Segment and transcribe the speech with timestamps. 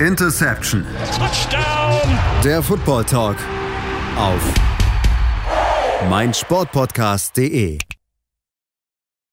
[0.00, 0.84] Interception.
[1.16, 2.18] Touchdown.
[2.44, 3.38] Der Football Talk
[4.18, 4.42] auf
[6.10, 7.78] meinsportpodcast.de.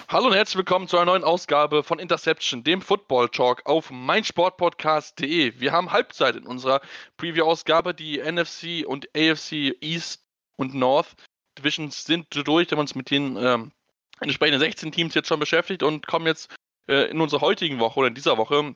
[0.07, 5.60] Hallo und herzlich willkommen zu einer neuen Ausgabe von Interception, dem Football Talk auf meinsportpodcast.de.
[5.60, 6.80] Wir haben Halbzeit in unserer
[7.18, 7.94] Preview-Ausgabe.
[7.94, 10.24] Die NFC und AFC East
[10.56, 11.14] und North
[11.60, 12.72] Divisions sind durch.
[12.72, 13.74] Wir haben uns mit den ähm,
[14.22, 16.55] entsprechenden 16 Teams jetzt schon beschäftigt und kommen jetzt
[16.88, 18.76] äh, in unserer heutigen Woche oder in dieser Woche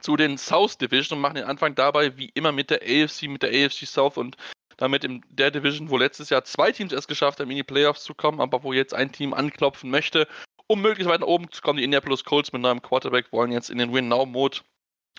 [0.00, 3.42] zu den South Division und machen den Anfang dabei wie immer mit der AFC, mit
[3.42, 4.36] der AFC South und
[4.76, 8.02] damit in der Division, wo letztes Jahr zwei Teams es geschafft haben, in die Playoffs
[8.02, 10.26] zu kommen, aber wo jetzt ein Team anklopfen möchte,
[10.66, 11.78] um möglichst weit nach oben zu kommen.
[11.78, 14.60] Die Indianapolis Colts mit neuem Quarterback wollen jetzt in den Win-Now-Mode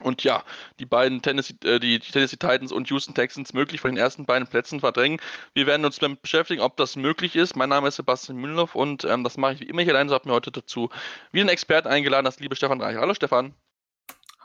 [0.01, 0.43] und ja,
[0.79, 4.47] die beiden Tennessee, äh, die Tennessee Titans und Houston Texans möglich von den ersten beiden
[4.47, 5.21] Plätzen verdrängen.
[5.53, 7.55] Wir werden uns damit beschäftigen, ob das möglich ist.
[7.55, 10.09] Mein Name ist Sebastian Mühlenhoff und ähm, das mache ich wie immer hier allein.
[10.09, 10.89] So habe mir heute dazu
[11.31, 12.97] wieder einen Experten eingeladen, das liebe Stefan Reich.
[12.97, 13.55] Hallo Stefan.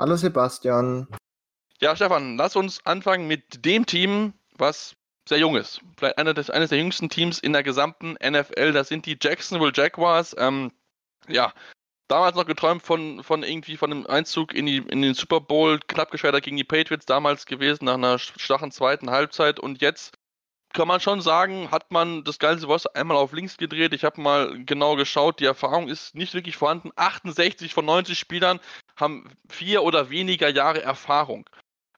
[0.00, 1.06] Hallo Sebastian.
[1.78, 4.96] Ja, Stefan, lass uns anfangen mit dem Team, was
[5.28, 5.82] sehr jung ist.
[5.98, 8.72] Vielleicht des, eines der jüngsten Teams in der gesamten NFL.
[8.72, 10.34] Das sind die Jacksonville Jaguars.
[10.38, 10.72] Ähm,
[11.28, 11.52] ja,
[12.08, 15.78] damals noch geträumt von, von irgendwie von einem Einzug in, die, in den Super Bowl,
[15.86, 19.60] knapp gescheitert gegen die Patriots damals gewesen, nach einer schwachen zweiten Halbzeit.
[19.60, 20.14] Und jetzt
[20.72, 23.92] kann man schon sagen, hat man das ganze Wasser einmal auf links gedreht.
[23.92, 26.90] Ich habe mal genau geschaut, die Erfahrung ist nicht wirklich vorhanden.
[26.96, 28.60] 68 von 90 Spielern
[29.00, 31.48] haben vier oder weniger Jahre Erfahrung.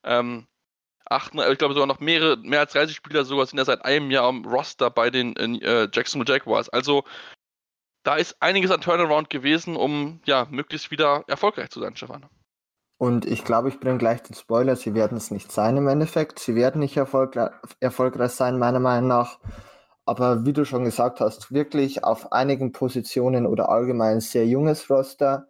[0.04, 0.46] Ähm,
[1.04, 4.10] acht, ich glaube sogar noch mehrere, mehr als 30 Spieler sogar sind ja seit einem
[4.10, 6.68] Jahr am Roster bei den äh, Jacksonville Jaguars.
[6.68, 7.04] Also
[8.04, 12.26] da ist einiges an Turnaround gewesen, um ja möglichst wieder erfolgreich zu sein, Stefan.
[12.98, 16.38] Und ich glaube, ich bringe gleich den Spoiler, sie werden es nicht sein im Endeffekt.
[16.38, 19.40] Sie werden nicht erfolgreich, erfolgreich sein, meiner Meinung nach.
[20.04, 25.48] Aber wie du schon gesagt hast, wirklich auf einigen Positionen oder allgemein sehr junges Roster.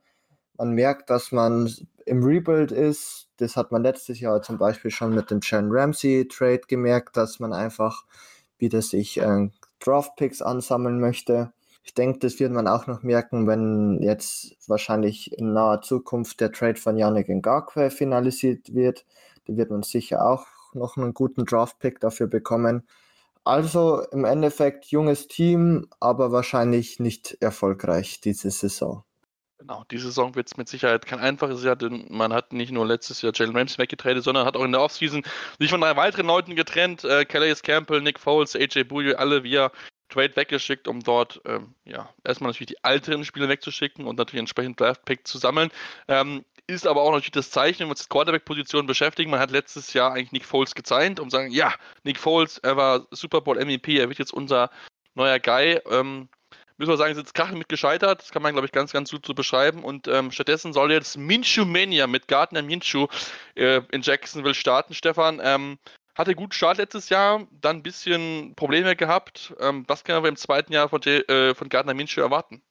[0.62, 1.74] Man merkt, dass man
[2.06, 3.28] im Rebuild ist.
[3.38, 7.40] Das hat man letztes Jahr zum Beispiel schon mit dem Jan Ramsey Trade gemerkt, dass
[7.40, 8.04] man einfach
[8.58, 11.52] wieder sich äh, Draft Picks ansammeln möchte.
[11.82, 16.52] Ich denke, das wird man auch noch merken, wenn jetzt wahrscheinlich in naher Zukunft der
[16.52, 19.04] Trade von Yannick Ngakwe finalisiert wird.
[19.46, 22.86] Da wird man sicher auch noch einen guten Draft-Pick dafür bekommen.
[23.42, 29.02] Also im Endeffekt junges Team, aber wahrscheinlich nicht erfolgreich diese Saison.
[29.62, 32.84] Genau, diese Saison wird es mit Sicherheit kein einfaches Jahr, denn man hat nicht nur
[32.84, 35.22] letztes Jahr Jalen Ramsey weggetradet, sondern hat auch in der Offseason
[35.60, 37.04] sich von drei weiteren Leuten getrennt.
[37.04, 39.70] Äh, Calais Campbell, Nick Foles, AJ Bouye, alle via
[40.08, 44.80] Trade weggeschickt, um dort ähm, ja, erstmal natürlich die älteren Spieler wegzuschicken und natürlich entsprechend
[44.80, 45.70] Draft-Pick zu sammeln.
[46.08, 49.30] Ähm, ist aber auch natürlich das Zeichen, wenn wir uns mit Quarterback-Position beschäftigen.
[49.30, 52.76] Man hat letztes Jahr eigentlich Nick Foles gezeigt, um zu sagen, ja, Nick Foles, er
[52.76, 54.70] war Super Bowl MVP, er wird jetzt unser
[55.14, 55.78] neuer Guy.
[55.88, 56.28] Ähm,
[56.76, 58.22] müssen wir sagen, sind jetzt Krachen mit gescheitert.
[58.22, 59.84] Das kann man, glaube ich, ganz, ganz gut so beschreiben.
[59.84, 63.06] Und ähm, stattdessen soll jetzt Minshew Mania mit Gardner Minshew
[63.54, 64.94] äh, in Jacksonville starten.
[64.94, 65.78] Stefan, ähm,
[66.14, 69.54] hatte guten Start letztes Jahr, dann ein bisschen Probleme gehabt.
[69.60, 72.62] Ähm, was können wir im zweiten Jahr von, äh, von Gardner Minshew erwarten?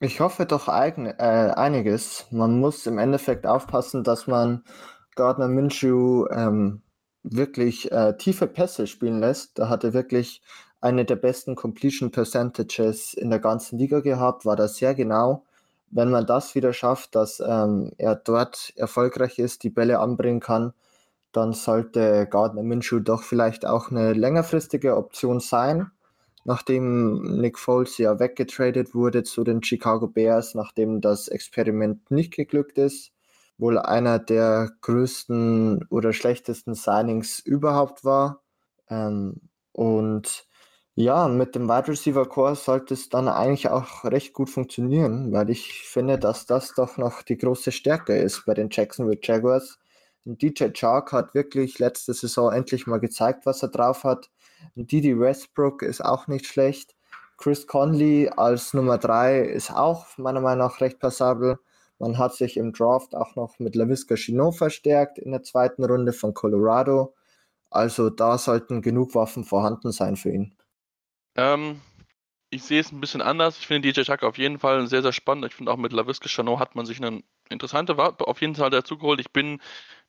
[0.00, 2.26] Ich hoffe doch eigen, äh, einiges.
[2.30, 4.64] Man muss im Endeffekt aufpassen, dass man
[5.16, 6.82] Gardner Minshew ähm,
[7.22, 9.58] wirklich äh, tiefe Pässe spielen lässt.
[9.58, 10.42] Da hat er wirklich
[10.80, 15.44] eine der besten Completion Percentages in der ganzen Liga gehabt, war da sehr genau.
[15.90, 20.74] Wenn man das wieder schafft, dass ähm, er dort erfolgreich ist, die Bälle anbringen kann,
[21.32, 25.90] dann sollte Gardner Minshew doch vielleicht auch eine längerfristige Option sein.
[26.44, 32.78] Nachdem Nick Foles ja weggetradet wurde zu den Chicago Bears, nachdem das Experiment nicht geglückt
[32.78, 33.12] ist,
[33.58, 38.42] wohl einer der größten oder schlechtesten Signings überhaupt war.
[38.88, 39.40] Ähm,
[39.72, 40.47] und
[40.98, 45.50] ja, mit dem Wide Receiver Core sollte es dann eigentlich auch recht gut funktionieren, weil
[45.50, 49.78] ich finde, dass das doch noch die große Stärke ist bei den Jacksonville Jaguars
[50.36, 54.30] DJ Chark hat wirklich letzte Saison endlich mal gezeigt, was er drauf hat.
[54.74, 56.94] Didi Westbrook ist auch nicht schlecht.
[57.38, 61.58] Chris Conley als Nummer 3 ist auch meiner Meinung nach recht passabel.
[61.98, 66.12] Man hat sich im Draft auch noch mit LaVisca Chinot verstärkt in der zweiten Runde
[66.12, 67.14] von Colorado.
[67.70, 70.57] Also da sollten genug Waffen vorhanden sein für ihn.
[71.38, 71.80] Ähm,
[72.50, 73.58] ich sehe es ein bisschen anders.
[73.58, 75.46] Ich finde DJ Chuck auf jeden Fall sehr, sehr spannend.
[75.46, 78.70] Ich finde auch mit LaVisca Chinot hat man sich eine interessante Waffe auf jeden Fall
[78.70, 79.20] dazu geholt.
[79.20, 79.60] Ich bin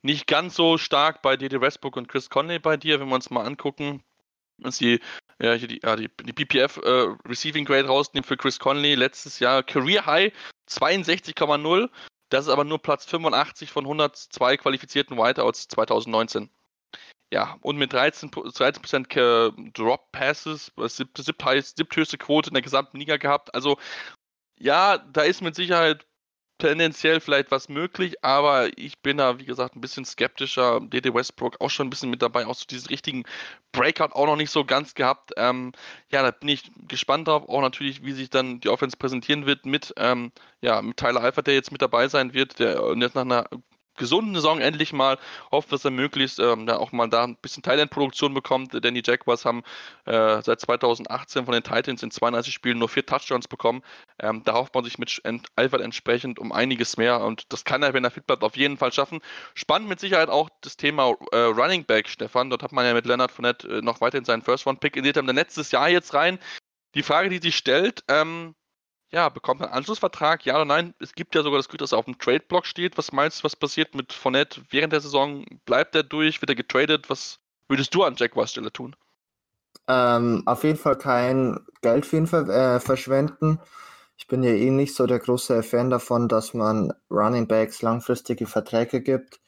[0.02, 3.30] nicht ganz so stark bei Dede Westbrook und Chris Conley bei dir, wenn wir uns
[3.30, 4.02] mal angucken,
[4.58, 5.00] dass die,
[5.40, 8.96] ja, die, ja, die, die PPF äh, Receiving Grade rausnehmen für Chris Conley.
[8.96, 10.32] Letztes Jahr Career High
[10.68, 11.88] 62,0.
[12.30, 16.50] Das ist aber nur Platz 85 von 102 qualifizierten Whiteouts 2019.
[17.32, 23.54] Ja, und mit 13%, 13 Drop Passes, siebthöchste Quote in der gesamten Liga gehabt.
[23.54, 23.78] Also,
[24.58, 26.06] ja, da ist mit Sicherheit
[26.60, 30.80] tendenziell vielleicht was möglich, aber ich bin da, wie gesagt, ein bisschen skeptischer.
[30.80, 33.24] DD Westbrook auch schon ein bisschen mit dabei, auch so diesen richtigen
[33.72, 35.32] Breakout auch noch nicht so ganz gehabt.
[35.36, 35.72] Ähm,
[36.12, 39.66] ja, da bin ich gespannt drauf, auch natürlich, wie sich dann die Offense präsentieren wird
[39.66, 43.22] mit, ähm, ja, mit Tyler Alpha, der jetzt mit dabei sein wird, der jetzt nach
[43.22, 43.48] einer
[44.00, 45.18] gesunden Saison endlich mal.
[45.52, 49.02] Hoffe, dass er möglichst ähm, da auch mal da ein bisschen Thailand-Produktion bekommt, denn die
[49.04, 49.62] Jaguars haben
[50.06, 53.82] äh, seit 2018 von den Titans in 32 Spielen nur vier Touchdowns bekommen.
[54.18, 55.22] Ähm, da hofft man sich mit
[55.54, 58.76] Alfred entsprechend um einiges mehr und das kann er, wenn er fit bleibt, auf jeden
[58.76, 59.20] Fall schaffen.
[59.54, 62.50] Spannend mit Sicherheit auch das Thema äh, Running Back, Stefan.
[62.50, 65.70] Dort hat man ja mit Leonard Fournette äh, noch weiterhin seinen First-Round-Pick in den letztes
[65.70, 66.38] Jahr jetzt rein.
[66.94, 68.54] Die Frage, die sich stellt, ähm,
[69.12, 70.94] ja, bekommt einen Anschlussvertrag, ja oder nein?
[71.00, 72.96] Es gibt ja sogar das Glück, dass er auf dem Trade-Block steht.
[72.96, 75.44] Was meinst du, was passiert mit Fournette während der Saison?
[75.64, 76.40] Bleibt er durch?
[76.40, 77.10] Wird er getradet?
[77.10, 78.94] Was würdest du an Jaguars Stelle tun?
[79.88, 83.60] Ähm, auf jeden Fall kein Geld für ihn ver äh, verschwenden.
[84.16, 88.46] Ich bin ja eh nicht so der große Fan davon, dass man Running Backs langfristige
[88.46, 89.40] Verträge gibt.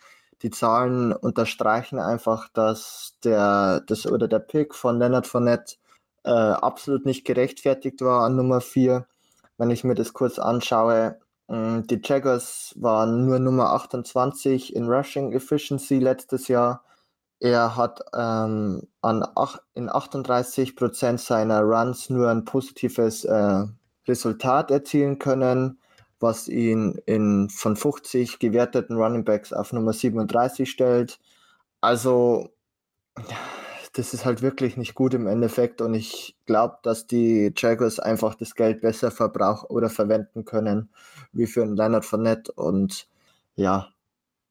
[0.43, 5.76] Die Zahlen unterstreichen einfach, dass der, das oder der Pick von Leonard Fournette
[6.25, 9.06] äh, absolut nicht gerechtfertigt war an Nummer 4
[9.62, 15.32] wenn ich mir das kurz anschaue, mm, die Jaggers waren nur Nummer 28 in Rushing
[15.32, 16.85] Efficiency letztes Jahr.
[17.38, 23.64] Er hat ähm, an ach, in 38 Prozent seiner Runs nur ein positives äh,
[24.09, 25.79] Resultat erzielen können,
[26.19, 31.20] was ihn in, von 50 gewerteten Running Backs auf Nummer 37 stellt.
[31.81, 32.50] Also
[33.93, 38.35] das ist halt wirklich nicht gut im Endeffekt und ich glaube, dass die Jaguars einfach
[38.35, 40.91] das Geld besser verbrauchen oder verwenden können
[41.33, 43.06] wie für einen Leonard Fournette und
[43.55, 43.89] ja,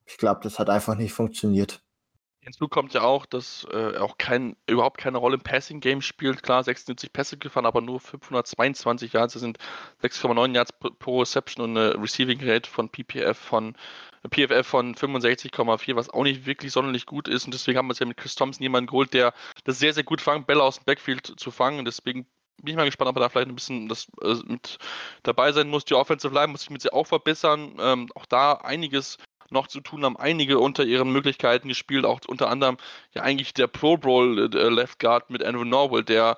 [0.05, 1.81] ich glaube, das hat einfach nicht funktioniert.
[2.43, 6.41] Hinzu kommt ja auch, dass äh, auch kein, überhaupt keine Rolle im Passing-Game spielt.
[6.41, 9.33] Klar, 76 Pässe gefahren, aber nur 522 Yards.
[9.33, 9.59] Das sind
[10.01, 13.75] 6,9 Yards pro Reception und eine Receiving Rate von PPF von
[14.29, 17.45] PFF von 65,4, was auch nicht wirklich sonderlich gut ist.
[17.45, 19.33] Und deswegen haben wir es ja mit Chris Thompson jemanden geholt, der
[19.63, 21.85] das sehr, sehr gut fangt, Bälle aus dem Backfield zu fangen.
[21.85, 22.25] Deswegen
[22.57, 24.77] bin ich mal gespannt, ob er da vielleicht ein bisschen das, äh, mit
[25.23, 25.85] dabei sein muss.
[25.85, 27.75] Die Offensive Line muss sich mit sie auch verbessern.
[27.79, 29.17] Ähm, auch da einiges
[29.49, 30.17] noch zu tun haben.
[30.17, 32.77] Einige unter ihren Möglichkeiten gespielt, auch unter anderem
[33.13, 36.37] ja eigentlich der Pro Bowl äh, Left Guard mit Andrew Norwell, der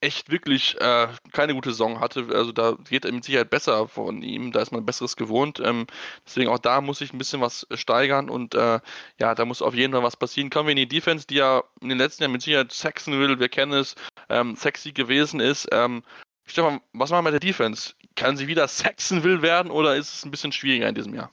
[0.00, 2.26] echt wirklich äh, keine gute Saison hatte.
[2.32, 5.60] Also da geht er mit Sicherheit besser von ihm, da ist man Besseres gewohnt.
[5.64, 5.86] Ähm,
[6.26, 8.80] deswegen auch da muss ich ein bisschen was steigern und äh,
[9.18, 10.50] ja, da muss auf jeden Fall was passieren.
[10.50, 13.48] Kommen wir in die Defense, die ja in den letzten Jahren mit Sicherheit Saxonville, wir
[13.48, 13.94] kennen es,
[14.28, 15.68] ähm, sexy gewesen ist.
[15.72, 16.02] Ähm,
[16.44, 17.94] Stefan, was machen wir mit der Defense?
[18.16, 21.30] Kann sie wieder Saxonville werden oder ist es ein bisschen schwieriger in diesem Jahr?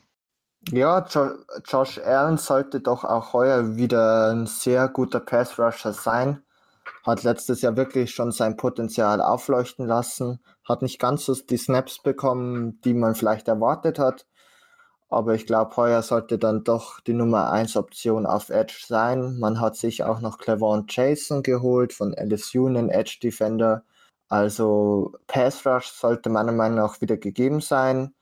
[0.71, 1.31] Ja, jo
[1.63, 6.44] Josh Allen sollte doch auch heuer wieder ein sehr guter Pass-Rusher sein
[7.03, 12.01] hat letztes Jahr wirklich schon sein Potenzial aufleuchten lassen, hat nicht ganz so die Snaps
[12.01, 14.25] bekommen, die man vielleicht erwartet hat.
[15.09, 19.39] Aber ich glaube, heuer sollte dann doch die Nummer 1 Option auf Edge sein.
[19.39, 23.83] Man hat sich auch noch Clevon Jason geholt von LSU, einen Edge Defender.
[24.29, 28.13] Also Pass Rush sollte meiner Meinung nach wieder gegeben sein.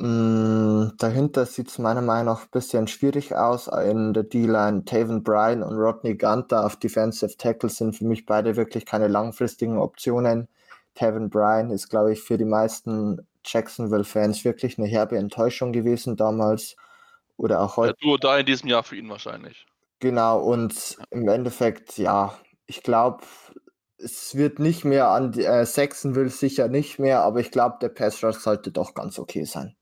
[0.00, 3.66] Mm, dahinter sieht es meiner Meinung nach ein bisschen schwierig aus.
[3.66, 8.56] In der D-Line Taven Bryan und Rodney Gunter auf Defensive Tackle sind für mich beide
[8.56, 10.48] wirklich keine langfristigen Optionen.
[10.94, 16.76] Taven Bryan ist, glaube ich, für die meisten Jacksonville-Fans wirklich eine herbe Enttäuschung gewesen damals.
[17.36, 17.94] Oder auch heute.
[18.00, 19.66] Ja, du da in diesem Jahr für ihn wahrscheinlich.
[20.00, 22.34] Genau, und im Endeffekt, ja,
[22.66, 23.24] ich glaube,
[23.96, 28.22] es wird nicht mehr an äh, Saxonville sicher nicht mehr, aber ich glaube, der Pass
[28.22, 29.74] Rush sollte doch ganz okay sein.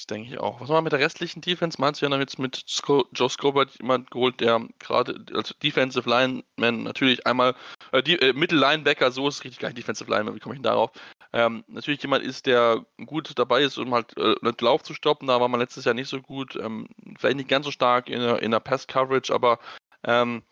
[0.00, 0.62] Das denke ich auch.
[0.62, 1.78] Was machen wir mit der restlichen Defense?
[1.78, 6.84] Meinst du ja damit mit Sco Joe Scobert jemand geholt, der gerade als Defensive Lineman
[6.84, 7.54] natürlich einmal,
[7.92, 10.54] äh, die, äh, Middle Linebacker, so ist es richtig gar nicht Defensive Lineman, wie komme
[10.54, 10.90] ich denn darauf?
[11.34, 15.28] Ähm, natürlich jemand ist, der gut dabei ist, um halt äh, einen Lauf zu stoppen.
[15.28, 16.56] Da war man letztes Jahr nicht so gut.
[16.56, 16.88] Ähm,
[17.18, 19.58] vielleicht nicht ganz so stark in der, in der Pass-Coverage, aber
[20.02, 20.42] ähm,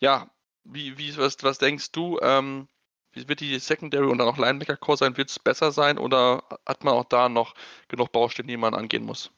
[0.00, 0.30] ja,
[0.64, 2.18] wie, wie, was, was denkst du?
[2.22, 2.68] Ähm,
[3.14, 5.16] wird die Secondary und dann auch Linebacker-Core sein?
[5.16, 7.54] Wird es besser sein oder hat man auch da noch
[7.88, 9.30] genug Baustellen, die man angehen muss?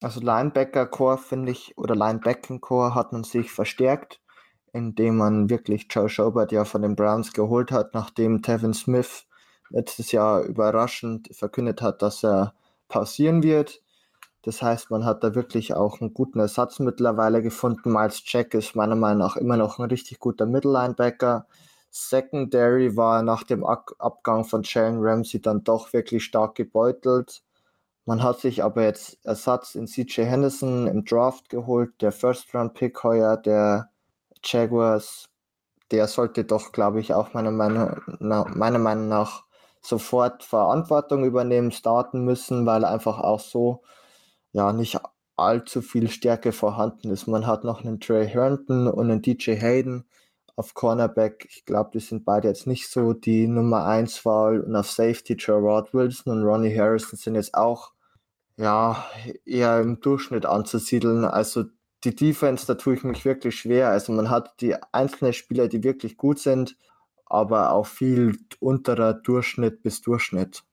[0.00, 4.20] Also Linebacker-Core finde ich, oder Linebacking-Core hat man sich verstärkt,
[4.72, 9.26] indem man wirklich Joe Schobert ja von den Browns geholt hat, nachdem Tevin Smith
[9.70, 12.54] letztes Jahr überraschend verkündet hat, dass er
[12.88, 13.82] pausieren wird.
[14.42, 17.92] Das heißt, man hat da wirklich auch einen guten Ersatz mittlerweile gefunden.
[17.92, 21.46] Miles Jack ist meiner Meinung nach immer noch ein richtig guter Mittellinebacker.
[21.90, 27.42] Secondary war nach dem Abgang von Jalen Ramsey dann doch wirklich stark gebeutelt.
[28.04, 33.36] Man hat sich aber jetzt Ersatz in CJ Henderson im Draft geholt, der First-Round-Pick heuer
[33.36, 33.90] der
[34.42, 35.26] Jaguars.
[35.90, 39.44] Der sollte doch, glaube ich, auch meiner Meinung, nach, meiner Meinung nach
[39.82, 43.82] sofort Verantwortung übernehmen, starten müssen, weil einfach auch so
[44.52, 45.00] ja nicht
[45.36, 47.26] allzu viel Stärke vorhanden ist.
[47.26, 50.06] Man hat noch einen Trey Herndon und einen DJ Hayden
[50.58, 51.46] auf Cornerback.
[51.48, 55.36] Ich glaube, die sind beide jetzt nicht so die Nummer 1 Wahl und auf Safety
[55.36, 57.92] Gerard Wilson und Ronnie Harrison sind jetzt auch
[58.56, 59.06] ja
[59.44, 61.24] eher im Durchschnitt anzusiedeln.
[61.24, 61.66] Also
[62.02, 63.90] die Defense, da tue ich mich wirklich schwer.
[63.90, 66.76] Also man hat die einzelnen Spieler, die wirklich gut sind,
[67.26, 70.64] aber auch viel unterer Durchschnitt bis Durchschnitt.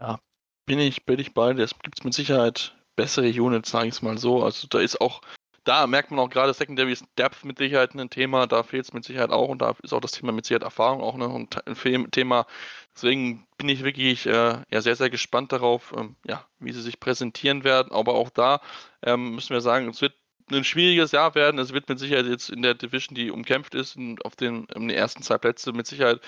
[0.00, 0.18] Ja,
[0.64, 1.64] bin ich, bin ich bei dir.
[1.64, 4.42] Es gibt mit Sicherheit bessere Units, sage ich es mal so.
[4.42, 5.20] Also da ist auch,
[5.64, 9.04] da merkt man auch gerade Secondary Depth mit Sicherheit ein Thema, da fehlt es mit
[9.04, 12.46] Sicherheit auch und da ist auch das Thema mit Sicherheit Erfahrung auch noch ein Thema.
[12.94, 16.98] Deswegen bin ich wirklich äh, ja, sehr, sehr gespannt darauf, ähm, ja, wie sie sich
[16.98, 17.92] präsentieren werden.
[17.92, 18.60] Aber auch da
[19.02, 20.14] ähm, müssen wir sagen, es wird
[20.50, 21.58] ein schwieriges Jahr werden.
[21.58, 24.90] Es wird mit Sicherheit jetzt in der Division, die umkämpft ist, auf den, in den
[24.90, 26.20] ersten zwei Plätzen mit Sicherheit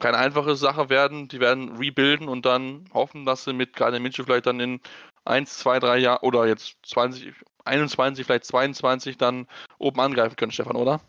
[0.00, 1.28] keine einfache Sache werden.
[1.28, 4.80] Die werden rebuilden und dann hoffen, dass sie mit Gardner Minshew vielleicht dann in
[5.24, 7.32] 1, 2, 3 Jahren oder jetzt 20,
[7.64, 9.46] 21, vielleicht 22 dann
[9.78, 11.00] oben angreifen können, Stefan, oder?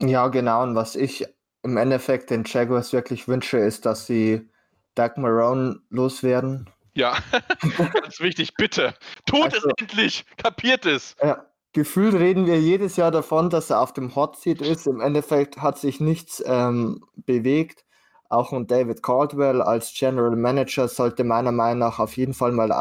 [0.00, 0.62] Ja, genau.
[0.62, 1.26] Und was ich
[1.62, 4.48] im Endeffekt den Jaguars wirklich wünsche, ist, dass sie
[4.94, 6.70] Doug Marone loswerden.
[6.94, 7.16] Ja,
[7.92, 8.94] ganz wichtig, bitte.
[9.26, 11.14] Tut also, es endlich, kapiert es.
[11.22, 14.86] Ja, gefühlt reden wir jedes Jahr davon, dass er auf dem Hot Seat ist.
[14.86, 17.84] Im Endeffekt hat sich nichts ähm, bewegt.
[18.30, 22.72] Auch ein David Caldwell als General Manager sollte meiner Meinung nach auf jeden Fall mal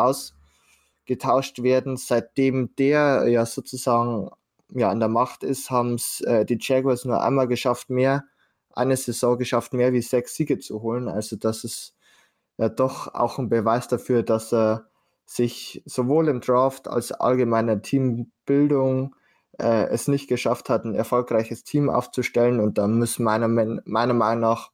[1.08, 1.98] ausgetauscht werden.
[1.98, 4.30] Seitdem der ja sozusagen
[4.70, 8.26] ja, an der Macht ist, haben es äh, die Jaguars nur einmal geschafft, mehr,
[8.74, 11.08] eine Saison geschafft, mehr wie sechs Siege zu holen.
[11.08, 11.96] Also das ist
[12.58, 14.88] ja doch auch ein Beweis dafür, dass er
[15.26, 19.16] sich sowohl im Draft als allgemeiner Teambildung
[19.60, 22.60] äh, es nicht geschafft hat, ein erfolgreiches Team aufzustellen.
[22.60, 24.72] Und da muss meiner, meiner Meinung nach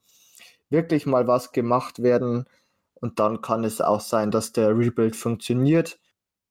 [0.70, 2.46] wirklich mal was gemacht werden.
[2.96, 6.00] Und dann kann es auch sein, dass der Rebuild funktioniert.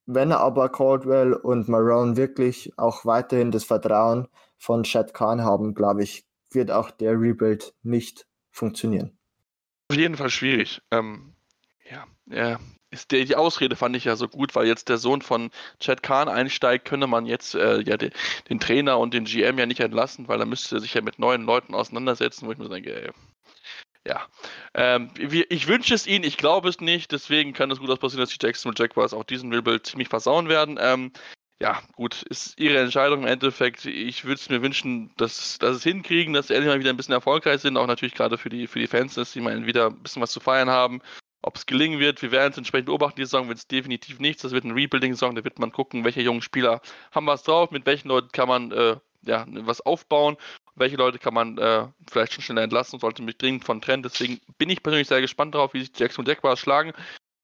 [0.07, 4.29] Wenn aber Caldwell und Marone wirklich auch weiterhin das Vertrauen
[4.59, 9.17] von Chad Khan haben, glaube ich, wird auch der Rebuild nicht funktionieren.
[9.89, 10.83] Auf jeden Fall schwierig.
[10.91, 11.35] Ähm,
[11.89, 12.59] ja, ja,
[13.11, 16.29] der, die Ausrede fand ich ja so gut, weil jetzt der Sohn von Chad Khan
[16.29, 18.11] einsteigt, könne man jetzt äh, ja den,
[18.51, 21.45] den, Trainer und den GM ja nicht entlassen, weil er müsste sich ja mit neuen
[21.45, 23.11] Leuten auseinandersetzen, wo ich mir denke, ey,
[24.07, 24.27] ja.
[24.75, 28.37] Ähm, ich wünsche es ihnen, ich glaube es nicht, deswegen kann es gut passieren, dass
[28.37, 30.79] die Jackson und Jaguars auch diesen Rebuild ziemlich versauen werden.
[30.81, 31.13] Ähm,
[31.61, 33.85] ja, gut, ist ihre Entscheidung im Endeffekt.
[33.87, 36.97] Ich würde es mir wünschen, dass, dass es hinkriegen, dass sie endlich mal wieder ein
[36.97, 39.87] bisschen erfolgreich sind, auch natürlich gerade für die, für die Fans, dass sie mal wieder
[39.87, 41.01] ein bisschen was zu feiern haben.
[41.41, 43.17] Ob es gelingen wird, wir werden es entsprechend beobachten.
[43.17, 44.43] Die Saison wird es definitiv nichts.
[44.43, 45.37] Das wird ein Rebuilding-Song.
[45.37, 46.81] Da wird man gucken, welche jungen Spieler
[47.13, 50.37] haben was drauf, mit welchen Leuten kann man äh, ja, was aufbauen,
[50.75, 54.03] welche Leute kann man äh, vielleicht schon schneller entlassen und sollte mich dringend von trennen.
[54.03, 56.93] Deswegen bin ich persönlich sehr gespannt darauf, wie sich die Jackson Jaguars schlagen.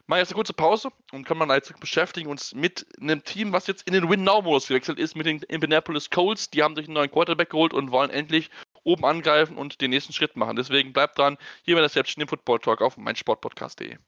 [0.07, 3.67] Machen jetzt eine kurze Pause und können wir jetzt beschäftigen uns mit einem Team, was
[3.67, 6.49] jetzt in den Win-Now-Modus gewechselt ist, mit den Indianapolis Colts.
[6.49, 8.51] Die haben sich einen neuen Quarterback geholt und wollen endlich
[8.85, 10.57] oben angreifen und den nächsten Schritt machen.
[10.57, 13.99] Deswegen bleibt dran, hier bei der im Football Talk auf meinsportpodcast.de.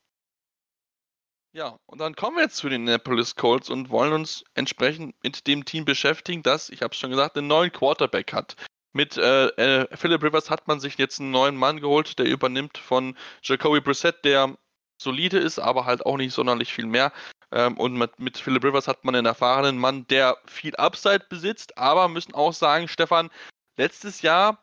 [1.52, 5.46] Ja, und dann kommen wir jetzt zu den Indianapolis Colts und wollen uns entsprechend mit
[5.48, 8.54] dem Team beschäftigen, das, ich habe es schon gesagt, einen neuen Quarterback hat.
[8.92, 12.76] Mit äh, äh, Philip Rivers hat man sich jetzt einen neuen Mann geholt, der übernimmt
[12.76, 14.56] von Jacoby Brissett, der
[15.00, 17.12] solide ist, aber halt auch nicht sonderlich viel mehr.
[17.52, 21.78] Ähm, und mit, mit Philip Rivers hat man einen erfahrenen Mann, der viel Upside besitzt,
[21.78, 23.30] aber müssen auch sagen, Stefan,
[23.76, 24.62] letztes Jahr,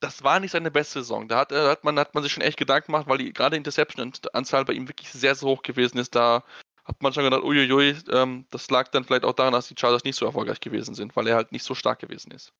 [0.00, 1.28] das war nicht seine beste Saison.
[1.28, 3.54] Da hat, äh, hat, man, hat man sich schon echt Gedanken gemacht, weil die, gerade
[3.54, 6.14] die Interception-Anzahl bei ihm wirklich sehr, sehr hoch gewesen ist.
[6.14, 6.44] Da
[6.84, 10.04] hat man schon gedacht, uiuiui, ähm, das lag dann vielleicht auch daran, dass die Chargers
[10.04, 12.52] nicht so erfolgreich gewesen sind, weil er halt nicht so stark gewesen ist.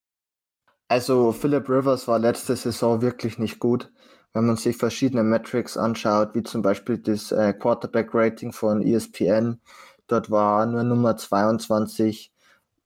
[0.89, 3.91] Also Philip Rivers war letzte Saison wirklich nicht gut.
[4.33, 9.61] Wenn man sich verschiedene Metrics anschaut, wie zum Beispiel das äh, Quarterback-Rating von ESPN,
[10.09, 12.33] dort war nur Nummer 22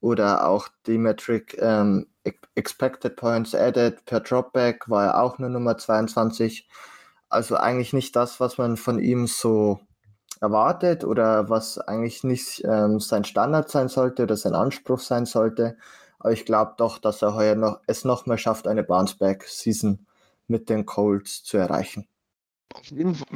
[0.00, 2.06] oder auch die Metric ähm,
[2.54, 6.68] Expected Points Added per Dropback war er auch nur Nummer 22.
[7.28, 9.80] Also eigentlich nicht das, was man von ihm so
[10.40, 15.76] erwartet oder was eigentlich nicht ähm, sein Standard sein sollte oder sein Anspruch sein sollte.
[16.18, 20.06] Aber ich glaube doch, dass er heuer noch, es noch mal schafft, eine Bounceback-Season
[20.48, 22.08] mit den Colts zu erreichen.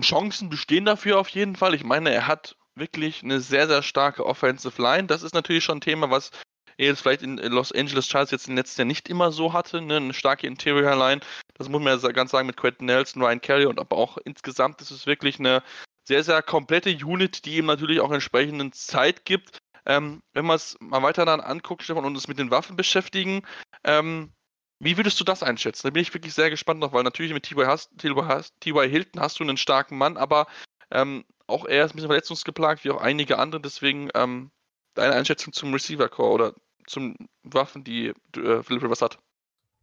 [0.01, 1.75] Chancen bestehen dafür auf jeden Fall.
[1.75, 5.07] Ich meine, er hat wirklich eine sehr, sehr starke Offensive Line.
[5.07, 6.31] Das ist natürlich schon ein Thema, was
[6.77, 9.81] er jetzt vielleicht in Los Angeles Chargers jetzt im letzten Jahr nicht immer so hatte.
[9.81, 9.97] Ne?
[9.97, 11.21] Eine starke Interior Line.
[11.55, 14.81] Das muss man ja ganz sagen mit Quentin Nelson, Ryan Kelly und aber auch insgesamt
[14.81, 15.63] ist es wirklich eine
[16.05, 19.59] sehr, sehr komplette Unit, die ihm natürlich auch entsprechenden Zeit gibt.
[19.87, 23.43] Ähm, wenn man es mal weiter dann anguckt, Stefan, und uns mit den Waffen beschäftigen,
[23.85, 24.33] ähm,
[24.79, 25.87] wie würdest du das einschätzen?
[25.87, 28.89] Da bin ich wirklich sehr gespannt noch, weil natürlich mit T.Y.
[28.89, 30.47] Hilton hast du einen starken Mann, aber
[30.91, 33.61] ähm, auch er ist ein bisschen verletzungsgeplagt, wie auch einige andere.
[33.61, 34.51] Deswegen, ähm,
[34.95, 36.55] deine Einschätzung zum Receiver-Core oder
[36.87, 39.19] zum Waffen, die äh, Philip Rivers hat?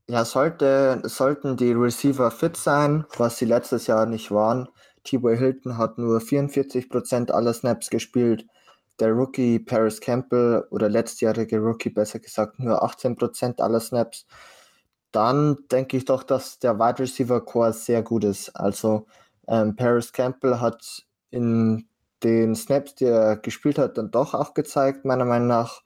[0.08, 4.68] Ja, sollte, sollten die Receiver fit sein, was sie letztes Jahr nicht waren.
[5.03, 5.38] T.Y.
[5.38, 8.46] Hilton hat nur 44% aller Snaps gespielt.
[9.00, 14.25] Der Rookie Paris Campbell oder letztjährige Rookie besser gesagt nur 18% aller Snaps.
[15.12, 18.56] Dann denke ich doch, dass der Wide Receiver Core sehr gut ist.
[18.56, 19.08] Also
[19.48, 21.88] ähm, Paris Campbell hat in
[22.24, 25.82] den Snaps, die er gespielt hat, dann doch auch gezeigt, meiner Meinung nach,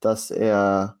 [0.00, 0.98] dass er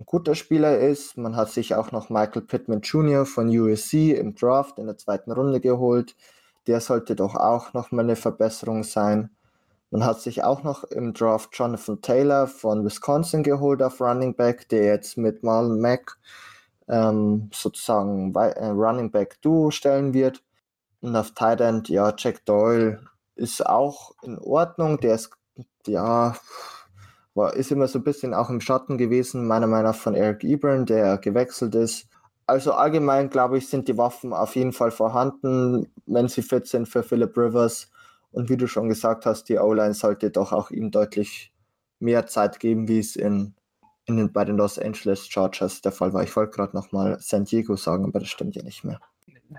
[0.00, 1.16] ein guter Spieler ist.
[1.16, 3.26] Man hat sich auch noch Michael Pittman Jr.
[3.26, 6.16] von USC im Draft in der zweiten Runde geholt.
[6.66, 9.30] Der sollte doch auch nochmal eine Verbesserung sein.
[9.92, 14.66] Man hat sich auch noch im Draft Jonathan Taylor von Wisconsin geholt auf Running Back,
[14.70, 16.16] der jetzt mit Marlon Mack
[16.88, 20.42] ähm, sozusagen äh, Running Back Duo stellen wird.
[21.02, 23.00] Und auf Tight End, ja, Jack Doyle
[23.34, 24.98] ist auch in Ordnung.
[25.00, 25.30] Der ist,
[25.86, 26.36] ja,
[27.34, 30.42] war, ist immer so ein bisschen auch im Schatten gewesen, meiner Meinung nach von Eric
[30.42, 32.08] Ebron, der gewechselt ist.
[32.46, 36.88] Also allgemein, glaube ich, sind die Waffen auf jeden Fall vorhanden, wenn sie fit sind
[36.88, 37.90] für Philip Rivers.
[38.32, 41.52] Und wie du schon gesagt hast, die O-Line sollte doch auch ihm deutlich
[42.00, 43.54] mehr Zeit geben, wie es in,
[44.06, 46.22] in den, bei den Los Angeles Chargers der Fall war.
[46.22, 49.00] Ich wollte gerade nochmal San Diego sagen, aber das stimmt ja nicht mehr.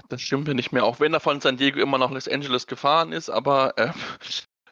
[0.09, 2.65] Das stimmt ja nicht mehr, auch wenn er von San Diego immer noch Los Angeles
[2.67, 3.91] gefahren ist, aber äh,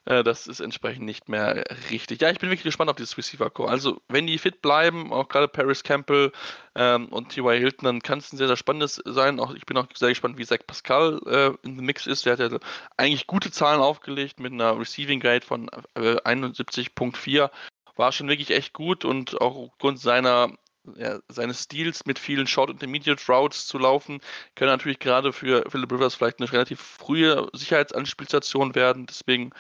[0.06, 2.22] das ist entsprechend nicht mehr richtig.
[2.22, 3.70] Ja, ich bin wirklich gespannt auf dieses Receiver-Core.
[3.70, 6.32] Also, wenn die fit bleiben, auch gerade Paris Campbell
[6.74, 7.60] ähm, und T.Y.
[7.60, 9.40] Hilton, dann kann es ein sehr, sehr spannendes sein.
[9.40, 12.26] Auch, ich bin auch sehr gespannt, wie Zach Pascal äh, in dem Mix ist.
[12.26, 12.58] Der hat ja
[12.98, 17.52] eigentlich gute Zahlen aufgelegt mit einer Receiving Grade von äh, 71.4.
[17.96, 20.52] War schon wirklich echt gut und auch aufgrund seiner
[20.96, 24.20] ja, seines Stils mit vielen Short Intermediate Routes zu laufen,
[24.56, 29.06] können natürlich gerade für Philip Rivers vielleicht eine relativ frühe Sicherheitsanspielstation werden.
[29.06, 29.52] Deswegen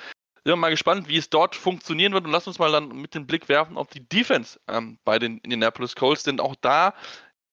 [0.44, 3.14] sind wir mal gespannt, wie es dort funktionieren wird und lass uns mal dann mit
[3.14, 6.96] dem Blick werfen auf die Defense ähm, bei den Indianapolis Colts, denn auch da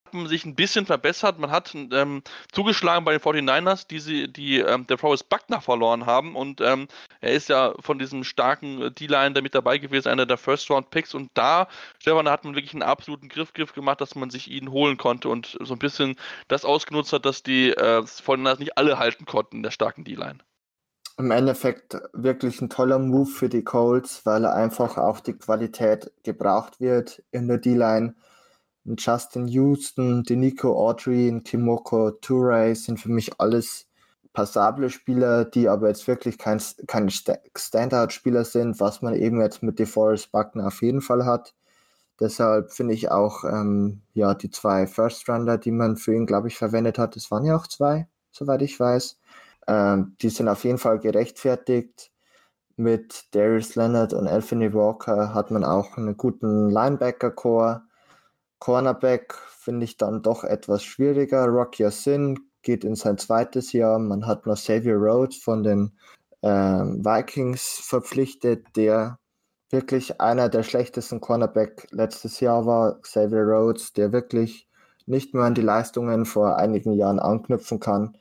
[0.06, 1.38] hat man sich ein bisschen verbessert.
[1.38, 6.06] Man hat ähm, zugeschlagen bei den 49ers, die, sie, die ähm, der Forrest Buckner verloren
[6.06, 6.88] haben und ähm,
[7.20, 11.30] er ist ja von diesem starken D-Line da mit dabei gewesen, einer der First-Round-Picks und
[11.34, 14.96] da, Stefan, da hat man wirklich einen absoluten Griffgriff gemacht, dass man sich ihn holen
[14.96, 16.16] konnte und so ein bisschen
[16.48, 20.38] das ausgenutzt hat, dass die äh, 49ers nicht alle halten konnten in der starken D-Line
[21.18, 26.12] im Endeffekt wirklich ein toller Move für die Colts, weil er einfach auch die Qualität
[26.22, 28.14] gebraucht wird in der D-Line.
[28.84, 33.86] Justin Houston, Denico Audrey, Timoko Toure sind für mich alles
[34.32, 39.78] passable Spieler, die aber jetzt wirklich kein, keine Standout-Spieler sind, was man eben jetzt mit
[39.80, 41.54] DeForest Buckner auf jeden Fall hat.
[42.20, 46.56] Deshalb finde ich auch ähm, ja, die zwei First-Rounder, die man für ihn, glaube ich,
[46.56, 49.18] verwendet hat, das waren ja auch zwei, soweit ich weiß,
[49.68, 52.10] ähm, die sind auf jeden Fall gerechtfertigt.
[52.76, 57.82] Mit Darius Leonard und Anthony Walker hat man auch einen guten Linebacker-Core.
[58.60, 61.46] Cornerback finde ich dann doch etwas schwieriger.
[61.46, 63.98] Rocky Sin geht in sein zweites Jahr.
[63.98, 65.92] Man hat noch Xavier Rhodes von den
[66.42, 69.18] äh, Vikings verpflichtet, der
[69.70, 73.00] wirklich einer der schlechtesten Cornerback letztes Jahr war.
[73.02, 74.68] Xavier Rhodes, der wirklich
[75.06, 78.16] nicht mehr an die Leistungen vor einigen Jahren anknüpfen kann.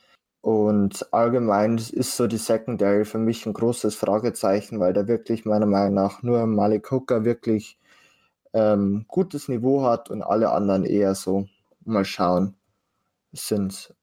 [0.48, 5.66] Und allgemein ist so die Secondary für mich ein großes Fragezeichen, weil da wirklich meiner
[5.66, 7.78] Meinung nach nur Malik Hooker wirklich
[8.54, 11.50] ähm, gutes Niveau hat und alle anderen eher so.
[11.84, 12.56] Mal schauen.
[13.34, 13.94] Sind.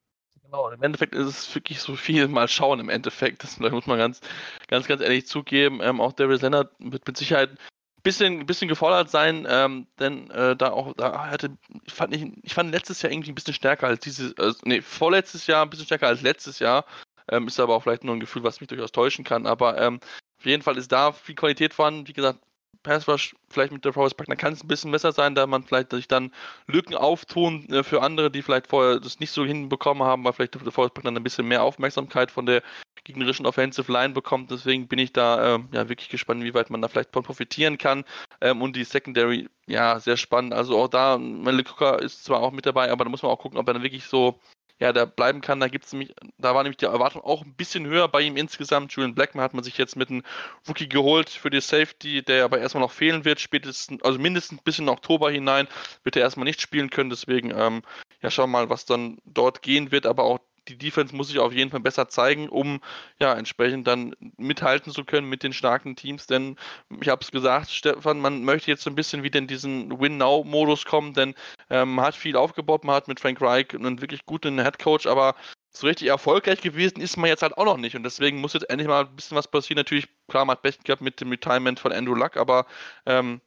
[0.42, 3.42] Genau, im Endeffekt ist es wirklich so viel mal schauen im Endeffekt.
[3.42, 4.20] Das muss man ganz,
[4.68, 5.80] ganz, ganz ehrlich zugeben.
[5.80, 7.57] Ähm, auch Darius Leonard wird mit Sicherheit
[8.04, 12.54] bisschen, bisschen gefordert sein, ähm, denn äh, da auch, da hatte, ich fand, ich, ich
[12.54, 15.86] fand letztes Jahr irgendwie ein bisschen stärker als dieses, äh, nee, vorletztes Jahr ein bisschen
[15.86, 16.84] stärker als letztes Jahr.
[17.28, 19.46] Ähm, ist aber auch vielleicht nur ein Gefühl, was mich durchaus täuschen kann.
[19.46, 19.98] Aber ähm,
[20.38, 22.06] auf jeden Fall ist da viel Qualität vorhanden.
[22.06, 22.38] Wie gesagt,
[22.82, 25.64] Pass Rush vielleicht mit der Forest Partner kann es ein bisschen besser sein, da man
[25.64, 26.32] vielleicht sich dann
[26.66, 30.54] Lücken auftun äh, für andere, die vielleicht vorher das nicht so hinbekommen haben, weil vielleicht
[30.54, 32.62] der Forest Partner ein bisschen mehr Aufmerksamkeit von der
[33.04, 34.50] gegnerischen Offensive Line bekommt.
[34.50, 37.78] Deswegen bin ich da äh, ja wirklich gespannt, wie weit man da vielleicht von profitieren
[37.78, 38.04] kann.
[38.40, 40.54] Ähm, und die Secondary, ja, sehr spannend.
[40.54, 43.38] Also auch da, Malik Cooker ist zwar auch mit dabei, aber da muss man auch
[43.38, 44.40] gucken, ob er dann wirklich so
[44.80, 45.60] ja, da bleiben kann.
[45.60, 48.92] Da gibt's nämlich, da war nämlich die Erwartung auch ein bisschen höher bei ihm insgesamt.
[48.92, 50.22] Julian Blackman hat man sich jetzt mit einem
[50.68, 54.78] Rookie geholt für die Safety, der aber erstmal noch fehlen wird, spätestens, also mindestens bis
[54.78, 55.68] in Oktober hinein
[56.02, 57.10] wird er erstmal nicht spielen können.
[57.10, 57.82] Deswegen, ähm,
[58.20, 60.06] ja, schauen wir mal, was dann dort gehen wird.
[60.06, 62.81] Aber auch die Defense muss sich auf jeden Fall besser zeigen, um
[63.20, 66.27] ja entsprechend dann mithalten zu können mit den starken Teams.
[66.27, 66.57] Denn
[67.00, 71.14] ich habe es gesagt, Stefan, man möchte jetzt ein bisschen wieder in diesen Win-Now-Modus kommen,
[71.14, 71.35] denn
[71.70, 75.07] ähm, man hat viel aufgebaut, man hat mit Frank Reich einen wirklich guten Head Coach,
[75.07, 75.35] aber
[75.70, 77.96] so richtig erfolgreich gewesen ist man jetzt halt auch noch nicht.
[77.96, 79.79] Und deswegen muss jetzt endlich mal ein bisschen was passieren.
[79.79, 82.66] Natürlich, klar, man hat Pech gehabt mit dem Retirement von Andrew Luck, aber
[83.07, 83.40] ähm,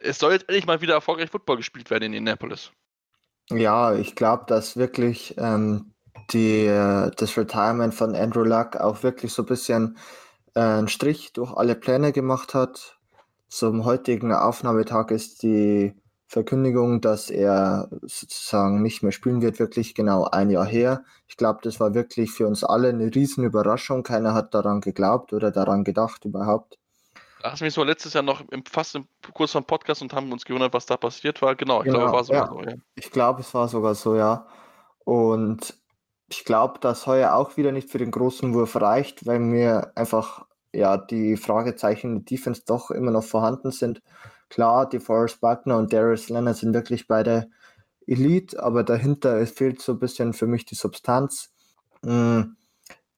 [0.00, 2.72] es soll jetzt endlich mal wieder erfolgreich Football gespielt werden in Indianapolis.
[3.50, 5.92] Ja, ich glaube, dass wirklich ähm,
[6.30, 9.98] die, äh, das Retirement von Andrew Luck auch wirklich so ein bisschen
[10.54, 12.98] äh, einen Strich durch alle Pläne gemacht hat.
[13.48, 15.94] Zum heutigen Aufnahmetag ist die
[16.26, 21.04] Verkündigung, dass er sozusagen nicht mehr spielen wird, wirklich genau ein Jahr her.
[21.26, 24.02] Ich glaube, das war wirklich für uns alle eine riesen Überraschung.
[24.02, 26.78] Keiner hat daran geglaubt oder daran gedacht überhaupt.
[27.40, 30.02] Da hast du mich so letztes Jahr noch im, fast im, kurz vor dem Podcast
[30.02, 31.54] und haben uns gewundert, was da passiert war.
[31.54, 32.46] Genau, ich Genau, glaube, war sogar ja.
[32.46, 32.74] so, ja.
[32.96, 34.46] Ich glaube, es war sogar so, ja.
[35.04, 35.74] Und
[36.28, 40.46] ich glaube, dass heuer auch wieder nicht für den großen Wurf reicht, weil mir einfach
[40.74, 44.02] ja die Fragezeichen in der Defense doch immer noch vorhanden sind.
[44.50, 47.50] Klar, die Forrest Buckner und Darius Leonard sind wirklich beide
[48.06, 51.52] Elite, aber dahinter fehlt so ein bisschen für mich die Substanz.
[52.02, 52.42] Mm,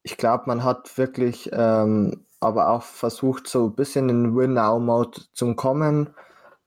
[0.02, 5.54] Ich glaube, man hat wirklich ähm, aber auch versucht, so ein bisschen in Win-Now-Mode zu
[5.54, 6.10] kommen,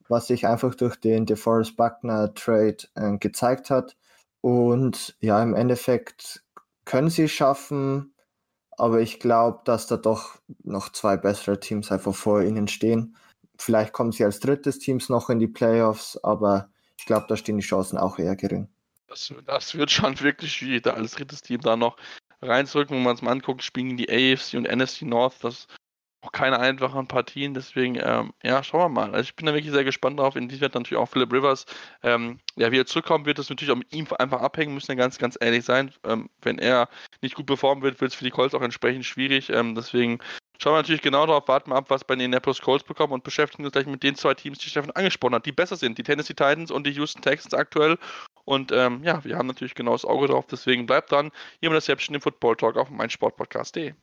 [0.09, 3.95] was sich einfach durch den DeForest Buckner Trade äh, gezeigt hat.
[4.43, 6.43] Und ja, im Endeffekt
[6.83, 8.13] können sie es schaffen,
[8.71, 13.15] aber ich glaube, dass da doch noch zwei bessere Teams einfach vor ihnen stehen.
[13.57, 17.55] Vielleicht kommen sie als drittes Teams noch in die Playoffs, aber ich glaube, da stehen
[17.55, 18.67] die Chancen auch eher gering.
[19.07, 21.95] Das, das wird schon wirklich schwierig, da als drittes Team da noch
[22.41, 25.67] reinzurücken, wenn man es mal anguckt, spielen die AFC und NFC North, das
[26.23, 29.11] auch keine einfachen Partien, deswegen, ähm, ja, schauen wir mal.
[29.13, 31.65] Also ich bin da wirklich sehr gespannt drauf, inwieweit natürlich auch Philip Rivers,
[32.01, 34.95] ähm, ja, wie er zurückkommen wird, das natürlich auch mit ihm einfach abhängen, müssen wir
[34.95, 35.91] ganz, ganz ehrlich sein.
[36.05, 36.87] Ähm, wenn er
[37.21, 40.19] nicht gut performen wird, wird es für die Colts auch entsprechend schwierig, ähm, deswegen
[40.61, 43.25] schauen wir natürlich genau darauf, warten wir ab, was bei den Indianapolis Colts bekommen und
[43.25, 46.03] beschäftigen uns gleich mit den zwei Teams, die Stefan angesprochen hat, die besser sind, die
[46.03, 47.97] Tennessee Titans und die Houston Texans aktuell.
[48.45, 51.31] Und ähm, ja, wir haben natürlich genau das Auge drauf, deswegen bleibt dran.
[51.59, 53.93] Hier wir das Reception im Football Talk auf meinsportpodcast.de.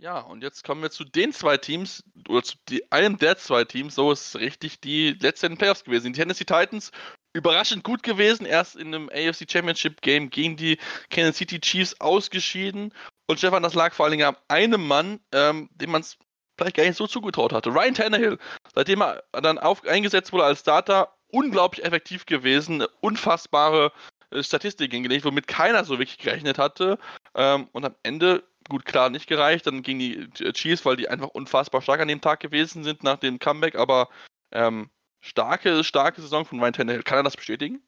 [0.00, 3.64] Ja, und jetzt kommen wir zu den zwei Teams, oder zu die, einem der zwei
[3.64, 6.14] Teams, so ist es richtig, die letzten Playoffs gewesen.
[6.14, 6.90] Die Tennessee Titans
[7.34, 10.78] überraschend gut gewesen, erst in einem AFC Championship Game gegen die
[11.10, 12.94] Kansas City Chiefs ausgeschieden.
[13.26, 16.16] Und Stefan, das lag vor allen Dingen an einem Mann, ähm, dem man es
[16.56, 17.68] vielleicht gar nicht so zugetraut hatte.
[17.68, 18.38] Ryan Tannehill,
[18.74, 23.92] seitdem er dann auf, eingesetzt wurde als Starter, unglaublich effektiv gewesen, unfassbare
[24.30, 26.98] äh, Statistik hingelegt, womit keiner so wirklich gerechnet hatte.
[27.34, 29.66] Ähm, und am Ende, gut, klar, nicht gereicht.
[29.66, 33.18] Dann gegen die Chiefs, weil die einfach unfassbar stark an dem Tag gewesen sind nach
[33.18, 33.74] dem Comeback.
[33.74, 34.08] Aber
[34.52, 34.88] ähm,
[35.20, 37.02] starke, starke Saison von Ryan Tannehill.
[37.02, 37.82] Kann er das bestätigen?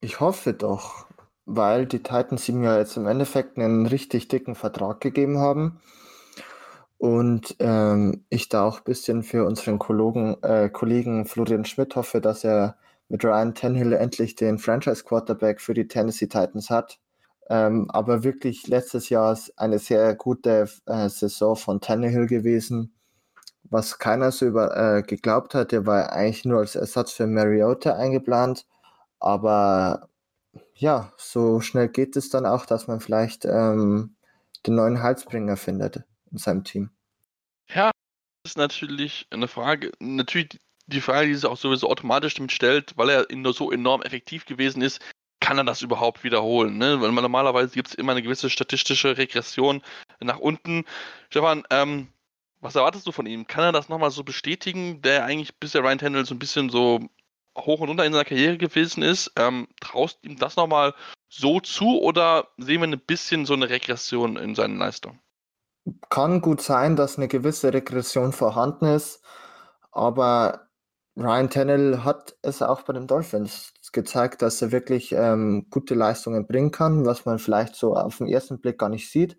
[0.00, 1.06] Ich hoffe doch,
[1.44, 5.80] weil die Titans ihm ja jetzt im Endeffekt einen richtig dicken Vertrag gegeben haben.
[6.98, 12.20] Und ähm, ich da auch ein bisschen für unseren Kollegen, äh, Kollegen Florian Schmidt hoffe,
[12.20, 12.76] dass er
[13.08, 16.98] mit Ryan Tannehill endlich den Franchise-Quarterback für die Tennessee Titans hat.
[17.48, 22.94] Ähm, aber wirklich letztes Jahr ist eine sehr gute äh, Saison von Tannehill gewesen,
[23.64, 25.72] was keiner so über, äh, geglaubt hat.
[25.72, 28.66] Der war eigentlich nur als Ersatz für Mariota eingeplant.
[29.18, 30.08] Aber
[30.74, 34.16] ja, so schnell geht es dann auch, dass man vielleicht ähm,
[34.66, 36.90] den neuen Halsbringer findet in seinem Team.
[37.68, 37.90] Ja,
[38.42, 39.92] das ist natürlich eine Frage.
[40.00, 44.46] Natürlich die Frage, die sich auch sowieso automatisch damit stellt, weil er so enorm effektiv
[44.46, 45.00] gewesen ist,
[45.42, 46.78] kann er das überhaupt wiederholen?
[46.78, 47.02] Ne?
[47.02, 49.82] Weil normalerweise gibt es immer eine gewisse statistische Regression
[50.20, 50.84] nach unten.
[51.28, 52.08] Stefan, ähm,
[52.60, 53.46] was erwartest du von ihm?
[53.46, 57.00] Kann er das nochmal so bestätigen, der eigentlich bisher Ryan Tannehill so ein bisschen so
[57.58, 59.32] hoch und runter in seiner Karriere gewesen ist?
[59.36, 60.94] Ähm, traust ihm das nochmal
[61.28, 65.18] so zu oder sehen wir ein bisschen so eine Regression in seinen Leistungen?
[66.08, 69.22] Kann gut sein, dass eine gewisse Regression vorhanden ist,
[69.90, 70.68] aber
[71.16, 76.46] Ryan Tannehill hat es auch bei den Dolphins gezeigt, dass er wirklich ähm, gute Leistungen
[76.46, 79.36] bringen kann, was man vielleicht so auf den ersten Blick gar nicht sieht.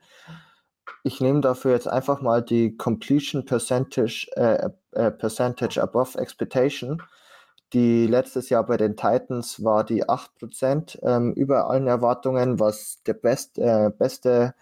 [1.03, 7.01] Ich nehme dafür jetzt einfach mal die Completion Percentage, äh, äh, Percentage above Expectation.
[7.73, 13.15] Die letztes Jahr bei den Titans war die 8% ähm, über allen Erwartungen, was der
[13.15, 14.53] best, äh, beste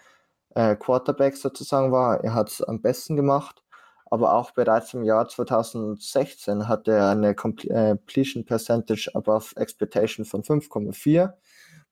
[0.55, 2.23] äh, Quarterback sozusagen war.
[2.23, 3.63] Er hat es am besten gemacht,
[4.11, 11.31] aber auch bereits im Jahr 2016 hatte er eine Completion Percentage above Expectation von 5,4,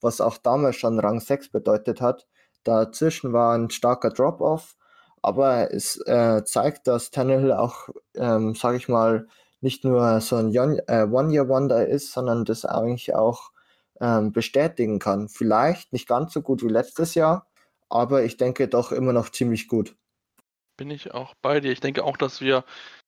[0.01, 2.27] was auch damals schon Rang 6 bedeutet hat.
[2.65, 4.75] Dazwischen war ein starker Drop-off,
[5.21, 9.27] aber es äh, zeigt, dass Tannehill auch, ähm, sage ich mal,
[9.61, 13.51] nicht nur so ein äh, One-Year-Wonder ist, sondern das eigentlich auch
[14.01, 15.29] ähm, bestätigen kann.
[15.29, 17.47] Vielleicht nicht ganz so gut wie letztes Jahr,
[17.87, 19.95] aber ich denke doch immer noch ziemlich gut.
[20.79, 21.73] Bin ich auch bei dir.
[21.73, 22.63] Ich denke auch, dass wir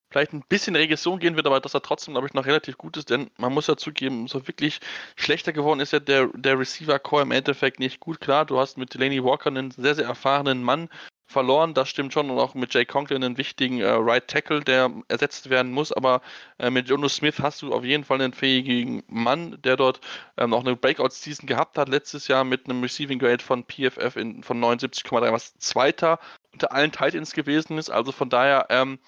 [0.10, 2.97] vielleicht ein bisschen Regression gehen wird, aber dass er trotzdem, glaube ich, noch relativ gut
[2.97, 4.81] ist, denn man muss ja zugeben, so wirklich
[5.15, 8.19] schlechter geworden ist ja der, der Receiver-Core im Endeffekt nicht gut.
[8.19, 10.89] Klar, du hast mit Delaney Walker einen sehr, sehr erfahrenen Mann
[11.27, 12.29] verloren, das stimmt schon.
[12.29, 15.93] Und auch mit Jay Conklin einen wichtigen äh, Right Tackle, der ersetzt werden muss.
[15.93, 16.21] Aber
[16.60, 20.01] äh, mit Jono Smith hast du auf jeden Fall einen fähigen Mann, der dort
[20.38, 21.88] ähm, noch eine Breakout-Season gehabt hat.
[21.88, 26.19] Letztes Jahr mit einem Receiving Grade von PFF in, von 79,3, was Zweiter
[26.53, 27.89] unter allen Titans gewesen ist.
[27.89, 28.99] Also von daher, ähm,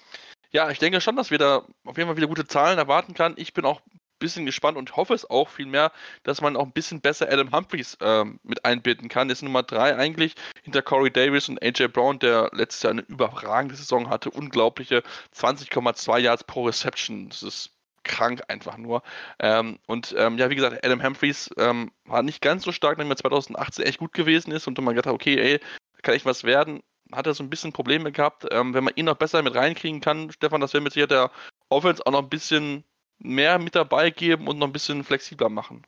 [0.50, 3.34] ja, ich denke schon, dass wir da auf jeden Fall wieder gute Zahlen erwarten kann.
[3.36, 3.80] Ich bin auch
[4.18, 7.98] bisschen gespannt und hoffe es auch vielmehr, dass man auch ein bisschen besser Adam Humphreys
[8.00, 9.28] ähm, mit einbinden kann.
[9.28, 13.74] Ist Nummer drei eigentlich hinter Corey Davis und AJ Brown, der letztes Jahr eine überragende
[13.74, 14.30] Saison hatte.
[14.30, 15.02] Unglaubliche
[15.36, 17.28] 20,2 Yards pro Reception.
[17.28, 17.70] Das ist
[18.04, 19.02] krank einfach nur.
[19.38, 23.12] Ähm, und ähm, ja, wie gesagt, Adam Humphreys ähm, war nicht ganz so stark, nachdem
[23.12, 25.60] er 2018 echt gut gewesen ist und man gedacht hat, okay, ey,
[26.02, 26.82] kann echt was werden.
[27.14, 28.46] Hat er so ein bisschen Probleme gehabt.
[28.50, 31.30] Ähm, wenn man ihn noch besser mit reinkriegen kann, Stefan, das wäre mit Sicherheit der
[31.68, 32.84] Offense auch noch ein bisschen
[33.18, 35.86] mehr mit dabei geben und noch ein bisschen flexibler machen.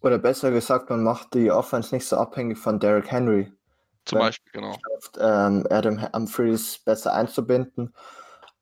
[0.00, 3.52] Oder besser gesagt, man macht die Offense nicht so abhängig von Derrick Henry.
[4.04, 4.72] Zum Beispiel, genau.
[4.72, 7.92] Schafft, ähm, Adam Humphreys besser einzubinden.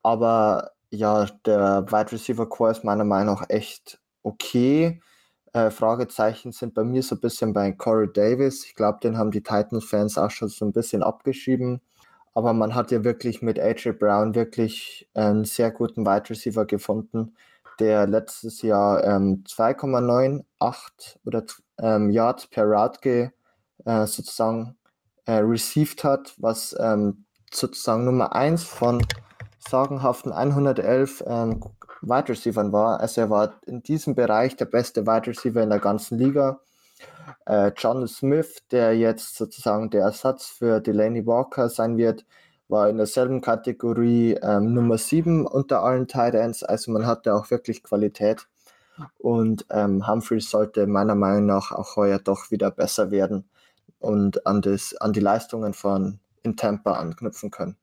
[0.03, 5.01] Aber ja, der Wide Receiver Core ist meiner Meinung nach echt okay.
[5.53, 8.65] Äh, Fragezeichen sind bei mir so ein bisschen bei Corey Davis.
[8.65, 11.81] Ich glaube, den haben die Titans-Fans auch schon so ein bisschen abgeschrieben.
[12.37, 17.35] Aber man hat ja wirklich mit AJ Brown wirklich einen sehr guten Wide Receiver gefunden,
[17.79, 21.43] der letztes Jahr ähm, 2,98 oder
[21.79, 23.31] ähm, Yards per Route
[23.85, 24.77] äh, sozusagen
[25.25, 29.03] äh, received hat, was ähm, sozusagen Nummer 1 von
[29.57, 31.59] sagenhaften 111 ähm,
[32.03, 32.99] Wide Receivers war.
[32.99, 36.59] Also er war in diesem Bereich der beste Wide Receiver in der ganzen Liga.
[37.47, 42.25] Äh, John Smith, der jetzt sozusagen der Ersatz für Delaney Walker sein wird,
[42.67, 46.63] war in derselben Kategorie ähm, Nummer 7 unter allen Tight Ends.
[46.63, 48.47] Also man hatte auch wirklich Qualität.
[49.17, 53.47] Und ähm, Humphreys sollte meiner Meinung nach auch heuer doch wieder besser werden
[53.99, 57.77] und an, das, an die Leistungen von in Tampa anknüpfen können.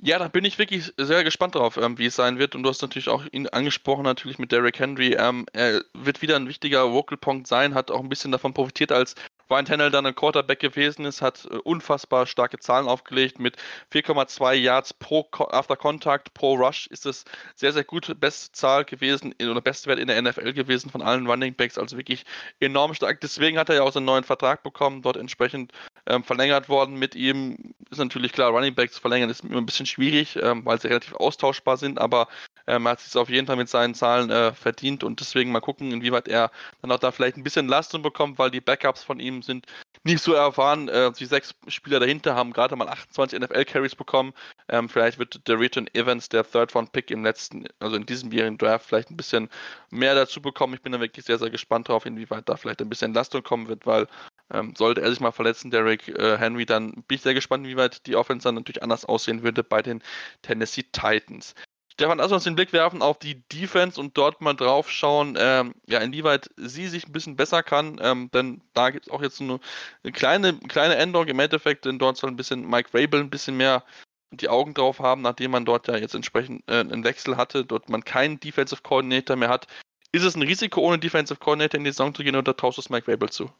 [0.00, 2.54] Ja, da bin ich wirklich sehr gespannt drauf, ähm, wie es sein wird.
[2.54, 5.14] Und du hast natürlich auch ihn angesprochen, natürlich mit Derrick Henry.
[5.14, 8.92] Ähm, er wird wieder ein wichtiger Vocal Point sein, hat auch ein bisschen davon profitiert,
[8.92, 9.14] als
[9.50, 13.56] Ryan Tannehill dann ein Quarterback gewesen ist, hat äh, unfassbar starke Zahlen aufgelegt mit
[13.92, 18.18] 4,2 Yards pro After Contact pro Rush ist es sehr, sehr gut.
[18.20, 21.96] Beste Zahl gewesen oder beste Wert in der NFL gewesen von allen Running Backs, also
[21.96, 22.24] wirklich
[22.60, 23.20] enorm stark.
[23.20, 25.72] Deswegen hat er ja auch seinen neuen Vertrag bekommen, dort entsprechend
[26.06, 27.74] ähm, verlängert worden mit ihm.
[27.90, 31.14] Ist natürlich klar, Running Backs verlängern ist immer ein bisschen schwierig, ähm, weil sie relativ
[31.14, 32.28] austauschbar sind, aber
[32.66, 35.60] ähm, er hat sich auf jeden Fall mit seinen Zahlen äh, verdient und deswegen mal
[35.60, 36.50] gucken, inwieweit er
[36.82, 39.66] dann auch da vielleicht ein bisschen Leistung bekommt, weil die Backups von ihm sind
[40.04, 40.88] nicht so erfahren.
[40.88, 44.32] Äh, die sechs Spieler dahinter haben gerade mal 28 NFL-Carries bekommen.
[44.68, 48.30] Ähm, vielleicht wird der Return Evans, der Third Round Pick im letzten, also in diesem
[48.32, 49.48] jährigen Draft, vielleicht ein bisschen
[49.90, 50.74] mehr dazu bekommen.
[50.74, 53.68] Ich bin da wirklich sehr, sehr gespannt drauf, inwieweit da vielleicht ein bisschen Leistung kommen
[53.68, 54.06] wird, weil
[54.52, 58.06] ähm, sollte er sich mal verletzen, Derrick äh, Henry, dann bin ich sehr gespannt, inwieweit
[58.06, 60.02] die Offense dann natürlich anders aussehen würde bei den
[60.42, 61.54] Tennessee Titans.
[61.94, 65.74] Stefan, lass uns den Blick werfen auf die Defense und dort mal drauf schauen, ähm,
[65.86, 68.00] ja, inwieweit sie sich ein bisschen besser kann.
[68.02, 69.60] Ähm, denn da gibt es auch jetzt eine,
[70.02, 73.56] eine, kleine, kleine Änderung im Endeffekt, denn dort soll ein bisschen Mike Rabel ein bisschen
[73.56, 73.84] mehr
[74.32, 77.88] die Augen drauf haben, nachdem man dort ja jetzt entsprechend äh, einen Wechsel hatte, dort
[77.88, 79.68] man keinen Defensive Coordinator mehr hat.
[80.10, 82.80] Ist es ein Risiko, ohne Defensive Coordinator in die Saison zu gehen oder traust du
[82.80, 83.50] es Mike Rabel zu?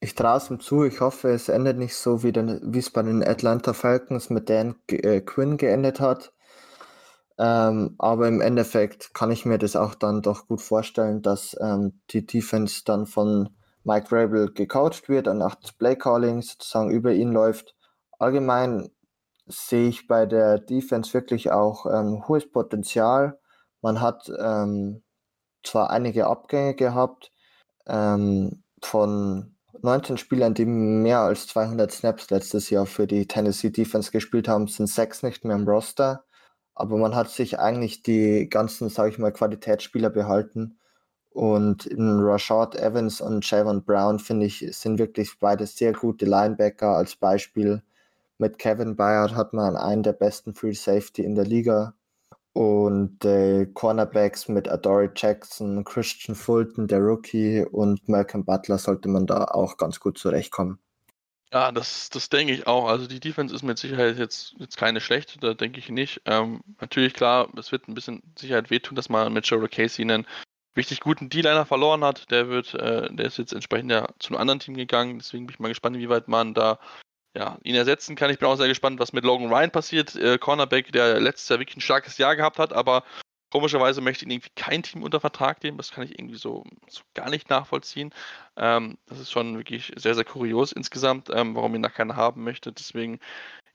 [0.00, 0.84] Ich traue es ihm zu.
[0.84, 4.76] Ich hoffe, es endet nicht so, wie, wie es bei den Atlanta Falcons mit Dan
[4.88, 6.32] äh, Quinn geendet hat.
[7.38, 12.00] Ähm, aber im Endeffekt kann ich mir das auch dann doch gut vorstellen, dass ähm,
[12.10, 13.50] die Defense dann von
[13.84, 17.76] Mike Rabel gecoacht wird und auch das Playcalling sozusagen über ihn läuft.
[18.18, 18.90] Allgemein
[19.46, 23.38] sehe ich bei der Defense wirklich auch ähm, hohes Potenzial.
[23.82, 25.02] Man hat ähm,
[25.62, 27.32] zwar einige Abgänge gehabt
[27.86, 34.10] ähm, von 19 Spielern, die mehr als 200 Snaps letztes Jahr für die Tennessee Defense
[34.10, 36.24] gespielt haben, sind sechs nicht mehr im Roster
[36.78, 40.78] aber man hat sich eigentlich die ganzen, sage ich mal, Qualitätsspieler behalten.
[41.30, 46.96] Und in Rashad Evans und Javon Brown, finde ich, sind wirklich beide sehr gute Linebacker.
[46.96, 47.82] Als Beispiel
[48.38, 51.94] mit Kevin Bayard hat man einen der besten Free Safety in der Liga.
[52.52, 59.26] Und äh, Cornerbacks mit Adore Jackson, Christian Fulton, der Rookie und Malcolm Butler sollte man
[59.26, 60.78] da auch ganz gut zurechtkommen.
[61.52, 62.88] Ja, das, das denke ich auch.
[62.88, 66.20] Also die Defense ist mit Sicherheit jetzt, jetzt keine schlechte, da denke ich nicht.
[66.26, 70.26] Ähm, natürlich, klar, es wird ein bisschen Sicherheit wehtun, dass man mit Joe Casey einen
[70.76, 72.30] richtig guten D-Liner verloren hat.
[72.30, 75.18] Der wird, äh, der ist jetzt entsprechend ja zu einem anderen Team gegangen.
[75.18, 76.78] Deswegen bin ich mal gespannt, wie weit man da
[77.34, 78.30] ja, ihn ersetzen kann.
[78.30, 80.16] Ich bin auch sehr gespannt, was mit Logan Ryan passiert.
[80.16, 83.04] Äh, Cornerback, der letztes Jahr wirklich ein starkes Jahr gehabt hat, aber
[83.50, 85.78] Komischerweise möchte ihn irgendwie kein Team unter Vertrag nehmen.
[85.78, 88.12] Das kann ich irgendwie so, so gar nicht nachvollziehen.
[88.56, 92.44] Ähm, das ist schon wirklich sehr, sehr kurios insgesamt, ähm, warum ihn da keiner haben
[92.44, 92.72] möchte.
[92.72, 93.20] Deswegen,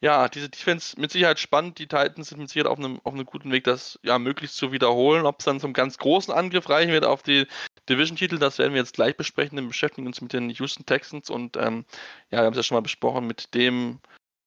[0.02, 1.80] ja, diese Defense mit Sicherheit spannend.
[1.80, 4.72] Die Titans sind mit Sicherheit auf einem, auf einem guten Weg, das ja möglichst zu
[4.72, 5.26] wiederholen.
[5.26, 7.48] Ob es dann zum ganz großen Angriff reichen wird auf die
[7.90, 9.58] Division-Titel, das werden wir jetzt gleich besprechen.
[9.58, 11.86] Wir beschäftigen uns mit den Houston Texans und ähm,
[12.32, 14.00] ja, wir haben es ja schon mal besprochen mit dem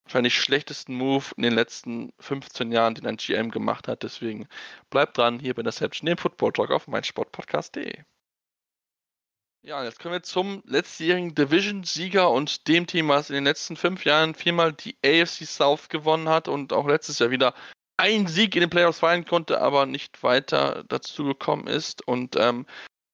[0.07, 4.03] wahrscheinlich schlechtesten Move in den letzten 15 Jahren, den ein GM gemacht hat.
[4.03, 4.49] Deswegen
[4.90, 8.03] bleibt dran hier bei der Interception, dem Football Talk auf meinsportpodcast.de.
[9.62, 14.05] Ja, jetzt kommen wir zum letztjährigen Division-Sieger und dem Team, was in den letzten fünf
[14.05, 17.53] Jahren viermal die AFC South gewonnen hat und auch letztes Jahr wieder
[17.97, 22.07] einen Sieg in den Playoffs feiern konnte, aber nicht weiter dazu gekommen ist.
[22.07, 22.64] Und ähm,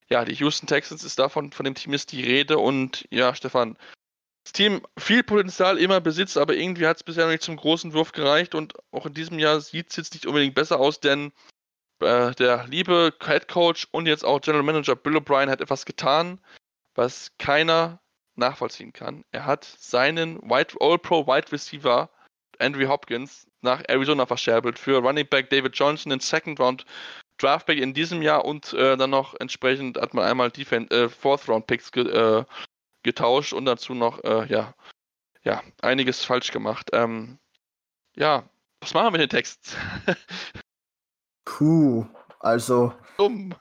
[0.09, 2.59] ja, die Houston Texans ist davon, von dem Team ist die Rede.
[2.59, 3.75] Und ja, Stefan,
[4.43, 7.93] das Team viel Potenzial immer besitzt, aber irgendwie hat es bisher noch nicht zum großen
[7.93, 11.31] Wurf gereicht und auch in diesem Jahr sieht es jetzt nicht unbedingt besser aus, denn
[12.01, 16.39] äh, der liebe Head Coach und jetzt auch General Manager Bill O'Brien hat etwas getan,
[16.95, 18.01] was keiner
[18.35, 19.23] nachvollziehen kann.
[19.31, 22.09] Er hat seinen All-Pro Wide Receiver
[22.59, 26.85] Andrew Hopkins nach Arizona verscherbelt für Running Back David Johnson, den Second Round
[27.37, 31.47] Draftback in diesem Jahr und äh, dann noch entsprechend hat man einmal Defen äh, Fourth
[31.47, 32.43] Round Picks ge äh,
[33.03, 34.73] getauscht und dazu noch äh, ja,
[35.43, 36.89] ja, einiges falsch gemacht.
[36.93, 37.39] Ähm,
[38.15, 38.43] ja,
[38.81, 39.75] was machen wir mit den Texten?
[41.45, 42.05] Puh,
[42.39, 43.53] also Dumm.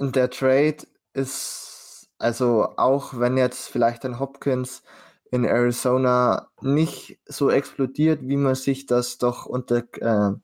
[0.00, 0.78] der Trade
[1.12, 4.82] ist, also auch wenn jetzt vielleicht ein Hopkins
[5.30, 10.34] in Arizona nicht so explodiert, wie man sich das doch unter äh,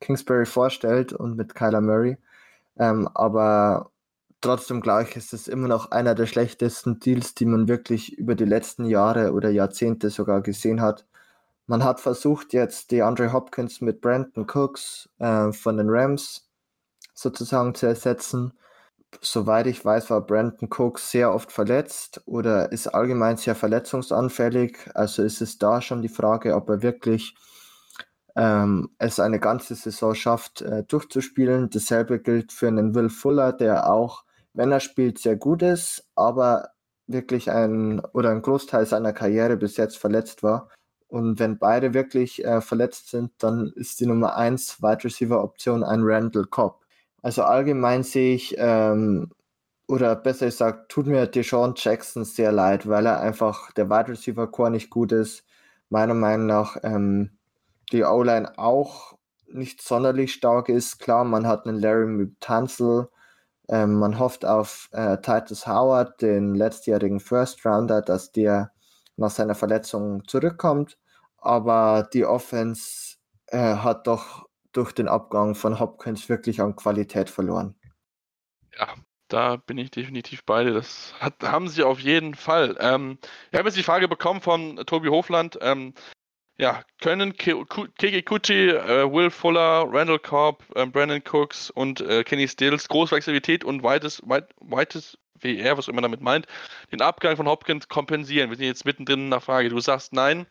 [0.00, 2.18] Kingsbury vorstellt und mit Kyler Murray,
[2.78, 3.90] ähm, aber
[4.40, 8.44] trotzdem gleich ist es immer noch einer der schlechtesten Deals, die man wirklich über die
[8.44, 11.06] letzten Jahre oder Jahrzehnte sogar gesehen hat.
[11.66, 16.48] Man hat versucht, jetzt die Andre Hopkins mit Brandon Cooks äh, von den Rams
[17.14, 18.52] sozusagen zu ersetzen.
[19.20, 24.90] Soweit ich weiß, war Brandon Cooks sehr oft verletzt oder ist allgemein sehr verletzungsanfällig.
[24.94, 27.34] Also ist es da schon die Frage, ob er wirklich
[28.36, 31.70] ähm, es eine ganze Saison schafft, äh, durchzuspielen.
[31.70, 34.24] Dasselbe gilt für einen Will Fuller, der auch,
[34.58, 36.70] wenn er spielt, sehr gut ist, aber
[37.06, 40.68] wirklich ein oder ein Großteil seiner Karriere bis jetzt verletzt war.
[41.06, 45.84] Und wenn beide wirklich äh, verletzt sind, dann ist die Nummer 1 Wide Receiver Option
[45.84, 46.84] ein Randall Cobb.
[47.22, 49.30] Also allgemein sehe ich, ähm,
[49.86, 54.48] oder besser gesagt, tut mir Deshaun Jackson sehr leid, weil er einfach der Wide Receiver
[54.48, 55.44] Core nicht gut ist.
[55.88, 57.30] Meiner Meinung nach ähm,
[57.92, 59.16] die O-Line auch
[59.46, 60.98] nicht sonderlich stark ist.
[60.98, 63.08] Klar, man hat einen Larry Tunzel,
[63.68, 68.72] ähm, man hofft auf äh, Titus Howard, den letztjährigen First Rounder, dass der
[69.16, 70.98] nach seiner Verletzung zurückkommt.
[71.36, 77.74] Aber die Offense äh, hat doch durch den Abgang von Hopkins wirklich an Qualität verloren.
[78.78, 78.94] Ja,
[79.28, 80.72] da bin ich definitiv bei dir.
[80.72, 82.76] Das hat, haben sie auf jeden Fall.
[82.80, 83.18] Ähm,
[83.50, 85.58] wir haben jetzt die Frage bekommen von Tobi Hofland.
[85.60, 85.94] Ähm,
[86.60, 92.88] ja, können Kuti, äh, Will Fuller, Randall Cobb, äh, Brandon Cooks und äh, Kenny Stills
[92.88, 96.46] große Flexibilität und weites, weit, weites WR, was immer damit meint,
[96.90, 98.50] den Abgang von Hopkins kompensieren?
[98.50, 99.68] Wir sind jetzt mittendrin in der Frage.
[99.68, 100.46] Du sagst nein.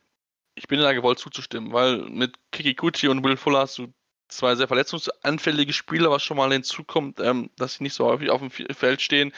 [0.56, 3.94] Ich bin in der gewollt zuzustimmen, weil mit Kiki Kuti und Will Fuller hast du
[4.30, 8.40] zwei sehr verletzungsanfällige Spieler, was schon mal hinzukommt, ähm, dass sie nicht so häufig auf
[8.40, 9.34] dem Feld stehen.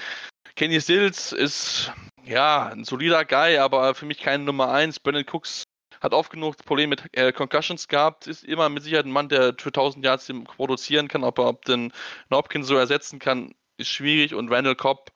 [0.56, 1.92] Kenny Stills ist
[2.24, 5.00] ja ein solider Guy, aber für mich keine Nummer 1.
[5.00, 5.64] Brandon Cooks
[6.02, 9.56] hat oft genug Probleme mit äh, Concussions gehabt, ist immer mit Sicherheit ein Mann, der
[9.58, 11.94] für 1000 Yards produzieren kann, ob er den
[12.32, 15.12] Hopkins so ersetzen kann, ist schwierig und Randall Cobb,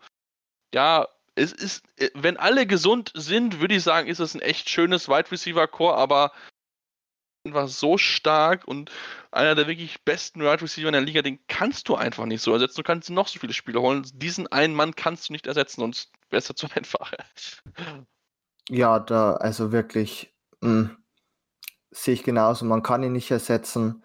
[0.73, 4.69] ja, es ist, äh, wenn alle gesund sind, würde ich sagen, ist es ein echt
[4.69, 6.31] schönes Wide Receiver Core, aber
[7.45, 8.89] war so stark und
[9.31, 12.53] einer der wirklich besten Wide Receiver in der Liga, den kannst du einfach nicht so
[12.53, 12.77] ersetzen.
[12.77, 14.09] Du kannst noch so viele Spiele holen.
[14.13, 17.11] Diesen einen Mann kannst du nicht ersetzen, wäre es ja zu einfach.
[18.69, 20.32] Ja, da, also wirklich,
[20.63, 20.97] hm,
[21.91, 22.65] sehe ich genauso.
[22.65, 24.03] Man kann ihn nicht ersetzen.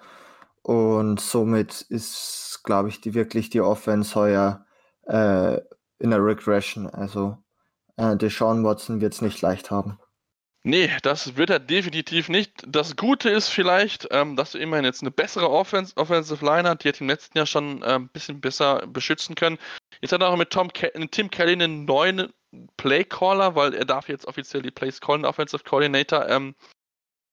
[0.62, 4.66] Und somit ist, glaube ich, die wirklich die Offense heuer
[5.06, 5.58] äh,
[5.98, 6.86] in der Regression.
[6.86, 7.38] Also
[7.96, 9.98] äh, Deshaun Watson wird es nicht leicht haben.
[10.64, 12.52] Nee, das wird er definitiv nicht.
[12.66, 16.84] Das Gute ist vielleicht, ähm, dass du immerhin jetzt eine bessere Offense, Offensive Line hat.
[16.84, 19.58] Die hat im letzten Jahr schon äh, ein bisschen besser beschützen können.
[20.02, 22.32] Jetzt hat er auch mit Tom Ke Tim Kelly einen neuen
[22.76, 26.28] Playcaller, weil er darf jetzt offiziell die Plays callen, Offensive Coordinator.
[26.28, 26.54] Ähm,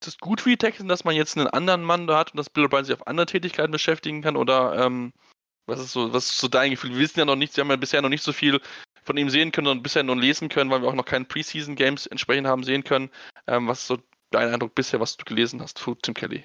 [0.02, 2.36] ist es gut für die Texans, dass man jetzt einen anderen Mann da hat und
[2.36, 4.36] dass Bill O'Brien sich auf andere Tätigkeiten beschäftigen kann?
[4.36, 5.12] Oder ähm,
[5.66, 6.90] was ist so, was ist so dein Gefühl?
[6.90, 8.60] Wir wissen ja noch nichts, wir haben ja bisher noch nicht so viel
[9.04, 12.06] von ihm sehen können und bisher nur lesen können, weil wir auch noch keine Preseason-Games
[12.06, 13.10] entsprechend haben sehen können.
[13.46, 13.98] Ähm, was ist so
[14.30, 16.44] dein Eindruck bisher, was du gelesen hast zu Tim Kelly?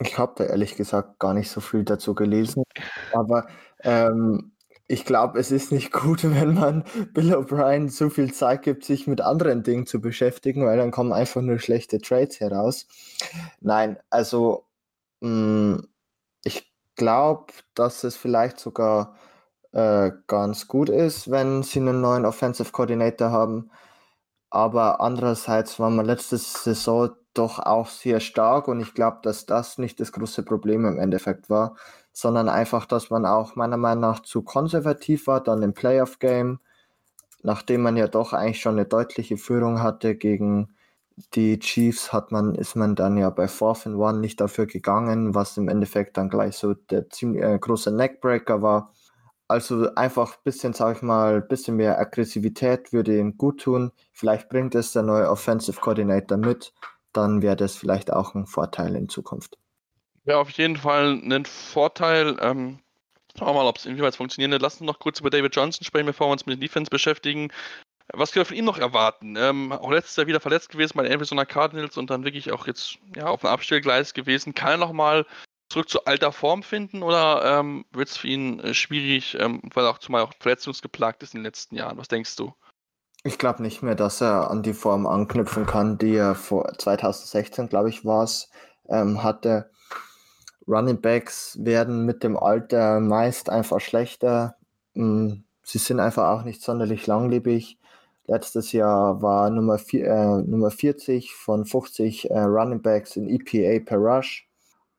[0.00, 2.64] Ich habe da ehrlich gesagt gar nicht so viel dazu gelesen,
[3.12, 3.46] aber
[3.82, 4.53] ähm,
[4.86, 9.06] ich glaube, es ist nicht gut, wenn man Bill O'Brien so viel Zeit gibt, sich
[9.06, 12.86] mit anderen Dingen zu beschäftigen, weil dann kommen einfach nur schlechte Trades heraus.
[13.60, 14.66] Nein, also
[15.20, 15.88] mh, mm,
[16.44, 19.16] ich glaube, dass es vielleicht sogar
[19.72, 23.70] äh, ganz gut ist, wenn sie einen neuen Offensive Coordinator haben.
[24.50, 29.78] Aber andererseits war man letzte Saison doch auch sehr stark und ich glaube, dass das
[29.78, 31.76] nicht das große Problem im Endeffekt war,
[32.12, 36.60] sondern einfach, dass man auch meiner Meinung nach zu konservativ war dann im Playoff-Game,
[37.42, 40.74] nachdem man ja doch eigentlich schon eine deutliche Führung hatte gegen
[41.34, 45.34] die Chiefs, hat man, ist man dann ja bei Fourth and One nicht dafür gegangen,
[45.34, 48.92] was im Endeffekt dann gleich so der ziemlich äh, große Neckbreaker war.
[49.46, 53.92] Also einfach ein bisschen, sag ich mal, ein bisschen mehr Aggressivität würde ihm gut tun.
[54.12, 56.72] Vielleicht bringt es der neue Offensive Coordinator mit,
[57.16, 59.58] dann wäre das vielleicht auch ein Vorteil in Zukunft.
[60.24, 62.36] Wäre auf jeden Fall ein Vorteil.
[62.40, 62.80] Ähm,
[63.36, 64.62] schauen wir mal, ob es inwieweit funktionieren wird.
[64.62, 67.50] Lass uns noch kurz über David Johnson sprechen, bevor wir uns mit den Defense beschäftigen.
[68.12, 69.36] Was können wir von ihm noch erwarten?
[69.36, 72.66] Ähm, auch letztes Jahr wieder verletzt gewesen bei den Arizona Cardinals und dann wirklich auch
[72.66, 74.54] jetzt ja, auf dem Abstellgleis gewesen.
[74.54, 75.26] Kann er nochmal
[75.70, 79.84] zurück zu alter Form finden oder ähm, wird es für ihn äh, schwierig, ähm, weil
[79.84, 81.96] er auch zumal auch verletzungsgeplagt ist in den letzten Jahren?
[81.96, 82.54] Was denkst du?
[83.26, 87.70] Ich glaube nicht mehr, dass er an die Form anknüpfen kann, die er vor 2016,
[87.70, 88.50] glaube ich, war es,
[88.88, 89.70] ähm, hatte.
[90.68, 94.56] Running Backs werden mit dem Alter meist einfach schlechter.
[94.92, 97.78] Mm, sie sind einfach auch nicht sonderlich langlebig.
[98.26, 103.84] Letztes Jahr war Nummer, vier, äh, Nummer 40 von 50 äh, Running Backs in EPA
[103.86, 104.46] per Rush.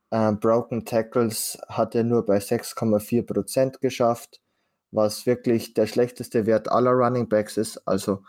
[0.09, 4.41] Äh, Broken Tackles hat er nur bei 6,4% geschafft,
[4.91, 7.87] was wirklich der schlechteste Wert aller Running Backs ist.
[7.87, 8.23] Also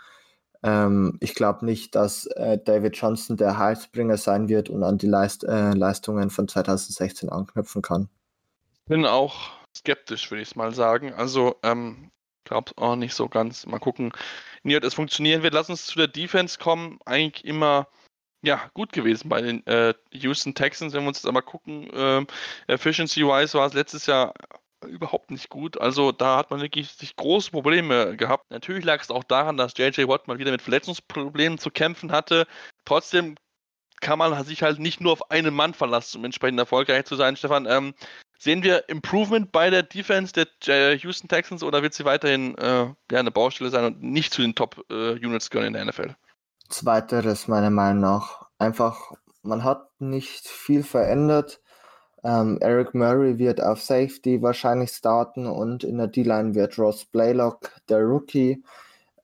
[0.63, 5.07] ähm, ich glaube nicht, dass äh, David Johnson der Heilsbringer sein wird und an die
[5.07, 8.09] Leist äh, Leistungen von 2016 anknüpfen kann.
[8.85, 11.13] Ich bin auch skeptisch, würde ich mal sagen.
[11.13, 12.11] Also, ähm,
[12.45, 13.67] glaube auch nicht so ganz.
[13.67, 14.13] Mal gucken,
[14.63, 15.55] wie das funktionieren wird.
[15.55, 16.99] Lass uns zu der Defense kommen.
[17.05, 17.89] Eigentlich immer
[18.43, 20.93] ja, gut gewesen bei den äh, Houston Texans.
[20.95, 22.25] Wenn wir uns das aber gucken, äh,
[22.69, 24.33] Efficiency-wise war es letztes Jahr
[24.85, 25.81] überhaupt nicht gut.
[25.81, 28.51] Also da hat man wirklich sich große Probleme gehabt.
[28.51, 32.47] Natürlich lag es auch daran, dass JJ Watt mal wieder mit Verletzungsproblemen zu kämpfen hatte.
[32.85, 33.37] Trotzdem
[34.01, 37.37] kann man sich halt nicht nur auf einen Mann verlassen, um entsprechend erfolgreich zu sein.
[37.37, 37.95] Stefan, ähm,
[38.39, 42.93] sehen wir Improvement bei der Defense der äh, Houston Texans oder wird sie weiterhin äh,
[43.11, 46.15] ja, eine Baustelle sein und nicht zu den Top-Units äh, gehören in der NFL?
[46.69, 48.47] Zweiteres meiner Meinung nach.
[48.59, 49.13] Einfach,
[49.43, 51.61] man hat nicht viel verändert.
[52.27, 57.71] Ähm, Eric Murray wird auf Safety wahrscheinlich starten und in der D-Line wird Ross Blaylock,
[57.89, 58.65] der Rookie,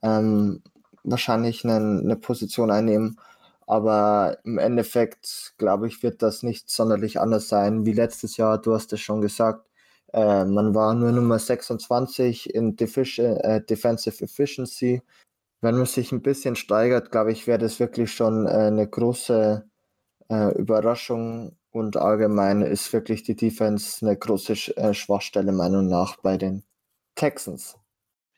[0.03, 0.63] ähm,
[1.03, 3.19] wahrscheinlich eine, eine Position einnehmen.
[3.67, 8.61] Aber im Endeffekt, glaube ich, wird das nicht sonderlich anders sein wie letztes Jahr.
[8.61, 9.69] Du hast es schon gesagt.
[10.13, 15.03] Äh, man war nur Nummer 26 in Defici äh, Defensive Efficiency.
[15.61, 19.65] Wenn man sich ein bisschen steigert, glaube ich, wäre das wirklich schon äh, eine große
[20.31, 26.17] äh, Überraschung und allgemein ist wirklich die Defense eine große äh, Schwachstelle, meiner Meinung nach,
[26.19, 26.65] bei den
[27.15, 27.79] Texans.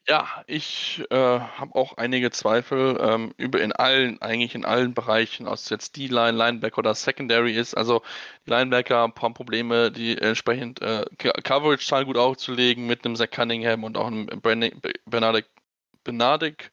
[0.06, 5.48] Ja, ich äh, habe auch einige Zweifel ähm, über in allen, eigentlich in allen Bereichen,
[5.48, 7.74] ob es jetzt D-Line, Linebacker oder Secondary ist.
[7.74, 8.02] Also
[8.46, 13.30] die Linebacker haben ein paar Probleme, die entsprechend äh, Coverage-Zahlen gut aufzulegen mit einem Zach
[13.30, 14.26] Cunningham und auch einem
[15.06, 15.46] Bernardic,
[16.04, 16.70] Bernardic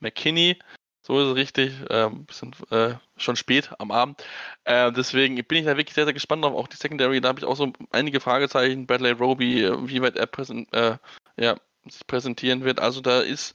[0.00, 0.58] McKinney.
[1.06, 1.74] So ist es richtig.
[1.90, 4.24] Ähm, bisschen äh, schon spät am Abend.
[4.64, 6.54] Äh, deswegen bin ich da wirklich sehr, sehr gespannt drauf.
[6.54, 8.86] Auch die Secondary, da habe ich auch so einige Fragezeichen.
[8.86, 10.96] Bradley Roby, äh, wie weit er präsent, äh,
[11.36, 11.56] ja,
[11.88, 12.80] sich präsentieren wird.
[12.80, 13.54] Also da ist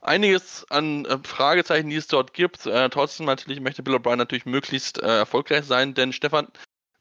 [0.00, 2.66] einiges an äh, Fragezeichen, die es dort gibt.
[2.66, 6.48] Äh, trotzdem natürlich möchte Bill O'Brien natürlich möglichst erfolgreich sein, denn Stefan,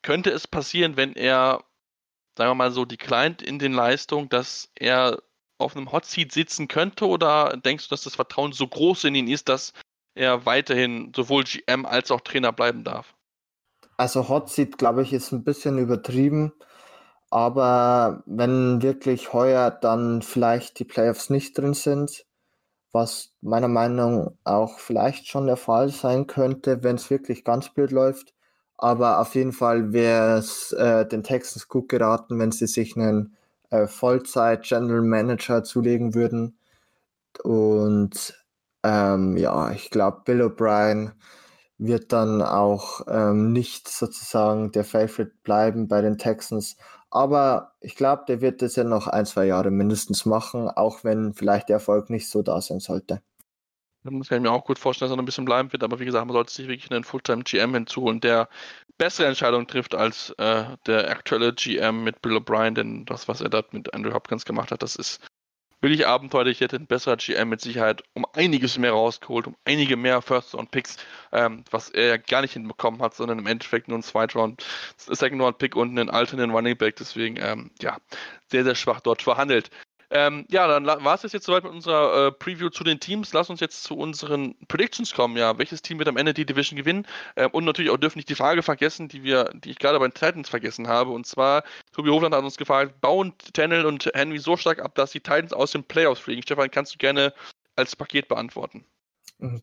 [0.03, 1.63] könnte es passieren, wenn er,
[2.37, 5.23] sagen wir mal so, die Client in den Leistungen, dass er
[5.57, 9.15] auf einem Hot Seat sitzen könnte oder denkst du, dass das Vertrauen so groß in
[9.15, 9.73] ihn ist, dass
[10.15, 13.13] er weiterhin sowohl GM als auch Trainer bleiben darf?
[13.97, 16.53] Also Hot Seat, glaube ich, ist ein bisschen übertrieben.
[17.29, 22.25] Aber wenn wirklich heuer dann vielleicht die Playoffs nicht drin sind,
[22.91, 27.69] was meiner Meinung nach auch vielleicht schon der Fall sein könnte, wenn es wirklich ganz
[27.69, 28.33] blöd läuft.
[28.77, 33.35] Aber auf jeden Fall wäre es äh, den Texans gut geraten, wenn sie sich einen
[33.71, 36.57] äh, Vollzeit General Manager zulegen würden.
[37.43, 38.42] Und
[38.83, 41.13] ähm, ja, ich glaube, Bill O'Brien
[41.77, 46.77] wird dann auch ähm, nicht sozusagen der Favorite bleiben bei den Texans.
[47.09, 51.33] Aber ich glaube, der wird das ja noch ein, zwei Jahre mindestens machen, auch wenn
[51.33, 53.21] vielleicht der Erfolg nicht so da sein sollte.
[54.03, 55.99] Das kann ich mir auch gut vorstellen, dass er noch ein bisschen bleiben wird, aber
[55.99, 58.49] wie gesagt, man sollte sich wirklich einen Fulltime GM hinzuholen, der
[58.97, 63.49] bessere Entscheidungen trifft als äh, der aktuelle GM mit Bill O'Brien, denn das, was er
[63.49, 65.21] dort mit Andrew Hopkins gemacht hat, das ist
[65.83, 66.61] wirklich abenteuerlich.
[66.61, 70.97] Hätte ein besserer GM mit Sicherheit um einiges mehr rausgeholt, um einige mehr First-Round-Picks,
[71.31, 74.65] ähm, was er ja gar nicht hinbekommen hat, sondern im Endeffekt nur ein Zweit-Round,
[74.97, 76.95] Second-Round-Pick und einen alternden Running Back.
[76.95, 77.97] Deswegen, ähm, ja,
[78.49, 79.69] sehr, sehr schwach dort verhandelt.
[80.15, 83.33] Ähm, ja, dann war es jetzt soweit mit unserer äh, Preview zu den Teams.
[83.33, 85.35] Lass uns jetzt zu unseren Predictions kommen.
[85.37, 87.07] Ja, welches Team wird am Ende die Division gewinnen?
[87.35, 90.07] Ähm, und natürlich auch dürfen nicht die Frage vergessen, die wir, die ich gerade bei
[90.07, 91.09] den Titans vergessen habe.
[91.09, 95.09] Und zwar, Tobi Hofland hat uns gefragt, bauen Tennell und Henry so stark ab, dass
[95.09, 96.43] die Titans aus den Playoffs fliegen?
[96.43, 97.33] Stefan, kannst du gerne
[97.75, 98.85] als Paket beantworten?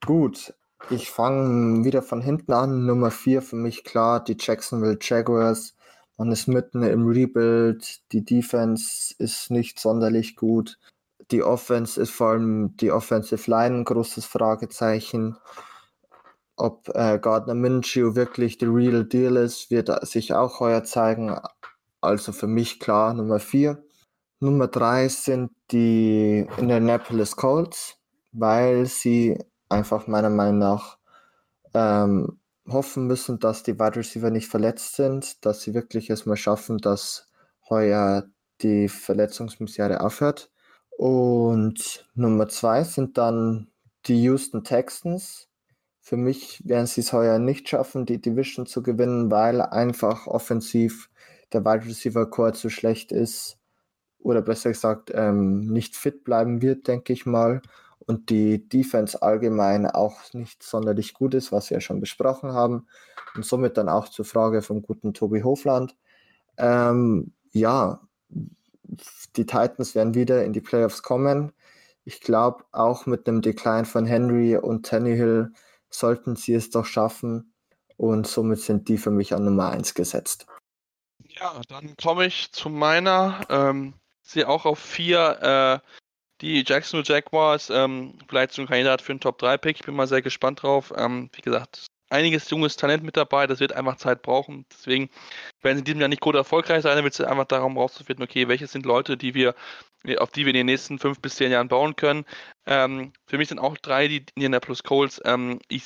[0.04, 0.52] Gut,
[0.88, 2.86] ich fange wieder von hinten an.
[2.86, 5.76] Nummer 4 für mich klar, die Jacksonville Jaguars.
[6.20, 8.02] Man ist mitten im Rebuild.
[8.12, 10.78] Die Defense ist nicht sonderlich gut.
[11.30, 15.38] Die Offense ist vor allem die Offensive Line ein großes Fragezeichen.
[16.56, 21.40] Ob äh, Gardner Minshew wirklich the real deal ist, wird sich auch heuer zeigen.
[22.02, 23.82] Also für mich klar Nummer 4.
[24.40, 27.96] Nummer 3 sind die Indianapolis Colts,
[28.32, 29.38] weil sie
[29.70, 30.98] einfach meiner Meinung nach
[31.72, 36.78] ähm, hoffen müssen, dass die Wide Receiver nicht verletzt sind, dass sie wirklich erstmal schaffen,
[36.78, 37.28] dass
[37.68, 38.24] heuer
[38.62, 40.50] die Verletzungsmisere aufhört.
[40.96, 43.68] Und Nummer zwei sind dann
[44.06, 45.48] die Houston Texans.
[46.00, 51.08] Für mich werden sie es heuer nicht schaffen, die Division zu gewinnen, weil einfach offensiv
[51.52, 53.58] der Wide Receiver Core zu schlecht ist
[54.18, 57.62] oder besser gesagt ähm, nicht fit bleiben wird, denke ich mal
[58.06, 62.86] und die Defense allgemein auch nicht sonderlich gut ist, was wir ja schon besprochen haben.
[63.34, 65.96] Und somit dann auch zur Frage vom guten Tobi Hofland.
[66.56, 68.00] Ähm, ja,
[69.36, 71.52] die Titans werden wieder in die Playoffs kommen.
[72.04, 75.52] Ich glaube, auch mit dem Decline von Henry und Tannehill
[75.90, 77.52] sollten sie es doch schaffen.
[77.96, 80.46] Und somit sind die für mich an Nummer 1 gesetzt.
[81.28, 83.40] Ja, dann komme ich zu meiner.
[83.50, 85.99] Ähm, sehe auch auf vier äh,
[86.40, 89.76] die Jacksonville Jaguars, ähm, vielleicht so ein Kandidat für einen Top-3-Pick.
[89.80, 90.92] Ich bin mal sehr gespannt drauf.
[90.96, 93.46] Ähm, wie gesagt, einiges junges Talent mit dabei.
[93.46, 94.66] Das wird einfach Zeit brauchen.
[94.72, 95.08] Deswegen
[95.62, 96.96] werden sie in diesem Jahr nicht gut erfolgreich sein.
[96.96, 99.54] Dann wird es einfach darum rauszufinden, okay, welche sind Leute, die wir,
[100.18, 102.24] auf die wir in den nächsten fünf bis zehn Jahren bauen können.
[102.66, 105.20] Ähm, für mich sind auch drei die Indianapolis Colts.
[105.24, 105.84] Ähm, ich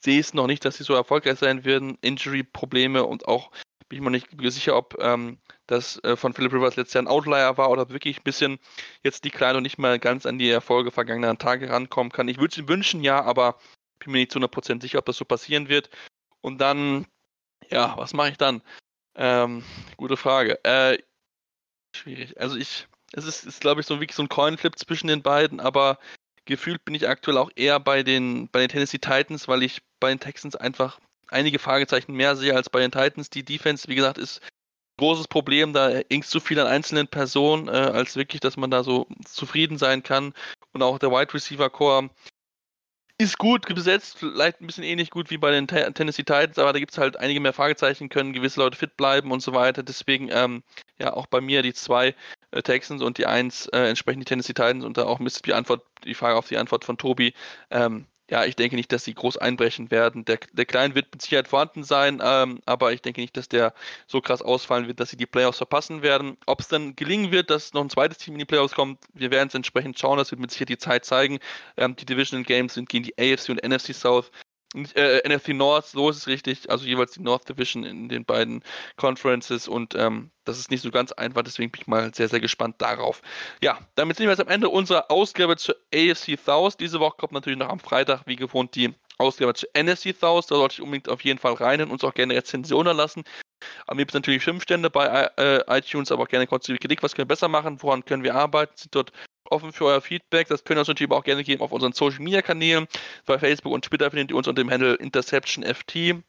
[0.00, 1.96] sehe es noch nicht, dass sie so erfolgreich sein werden.
[2.00, 3.50] Injury-Probleme und auch
[3.88, 7.08] bin ich mir nicht sicher, ob ähm, das äh, von Philip Rivers letztes Jahr ein
[7.08, 8.58] Outlier war oder wirklich ein bisschen
[9.02, 12.28] jetzt die Kleine nicht mal ganz an die Erfolge vergangener Tage rankommen kann.
[12.28, 13.58] Ich würde es wünschen, ja, aber
[13.98, 15.90] bin mir nicht zu 100% sicher, ob das so passieren wird.
[16.40, 17.06] Und dann,
[17.70, 18.62] ja, was mache ich dann?
[19.14, 19.64] Ähm,
[19.96, 20.62] gute Frage.
[20.64, 20.98] Äh,
[21.94, 22.38] schwierig.
[22.40, 25.60] Also ich, es ist, ist glaube ich, so wirklich so ein Coinflip zwischen den beiden,
[25.60, 25.98] aber
[26.44, 30.08] gefühlt bin ich aktuell auch eher bei den, bei den Tennessee Titans, weil ich bei
[30.08, 30.98] den Texans einfach
[31.28, 33.30] einige Fragezeichen mehr sehe als bei den Titans.
[33.30, 34.40] Die Defense, wie gesagt, ist
[34.98, 35.72] großes Problem.
[35.72, 39.78] Da hängt zu viel an einzelnen Personen, äh, als wirklich, dass man da so zufrieden
[39.78, 40.34] sein kann.
[40.72, 42.10] Und auch der Wide Receiver Core
[43.18, 46.78] ist gut besetzt, vielleicht ein bisschen ähnlich gut wie bei den Tennessee Titans, aber da
[46.80, 49.82] gibt es halt einige mehr Fragezeichen, können gewisse Leute fit bleiben und so weiter.
[49.82, 50.64] Deswegen, ähm,
[50.98, 52.14] ja, auch bei mir die zwei
[52.50, 55.84] äh, Texans und die eins äh, entsprechend die Tennessee Titans und da auch die Antwort,
[56.04, 57.34] die Frage auf die Antwort von Tobi.
[57.70, 60.24] Ähm, ja, ich denke nicht, dass sie groß einbrechen werden.
[60.24, 63.74] Der, der Klein wird mit Sicherheit vorhanden sein, ähm, aber ich denke nicht, dass der
[64.06, 66.36] so krass ausfallen wird, dass sie die Playoffs verpassen werden.
[66.46, 69.30] Ob es dann gelingen wird, dass noch ein zweites Team in die Playoffs kommt, wir
[69.30, 70.18] werden es entsprechend schauen.
[70.18, 71.40] Das wird mit Sicherheit die Zeit zeigen.
[71.76, 74.30] Ähm, die Divisional Games sind gegen die AFC und NFC South
[74.74, 78.62] äh, NFC North, so ist es richtig, also jeweils die North Division in den beiden
[78.96, 82.40] Conferences und ähm, das ist nicht so ganz einfach, deswegen bin ich mal sehr, sehr
[82.40, 83.22] gespannt darauf.
[83.62, 86.76] Ja, damit sind wir jetzt am Ende unserer Ausgabe zur AFC South.
[86.76, 90.46] Diese Woche kommt natürlich noch am Freitag, wie gewohnt, die Ausgabe zur NFC South.
[90.46, 93.24] Da sollte ich unbedingt auf jeden Fall rein und uns auch gerne Rezensionen lassen.
[93.86, 95.06] Am liebsten natürlich fünf Stände bei
[95.36, 97.02] äh, iTunes, aber auch gerne konstruktive Kritik.
[97.02, 97.80] Was können wir besser machen?
[97.80, 98.72] Woran können wir arbeiten?
[98.76, 99.12] Sind dort
[99.52, 100.48] offen für euer Feedback.
[100.48, 102.86] Das könnt ihr uns natürlich auch gerne geben auf unseren Social Media Kanälen.
[103.26, 106.22] Bei Facebook und Twitter findet ihr uns unter dem Handle InterceptionFT.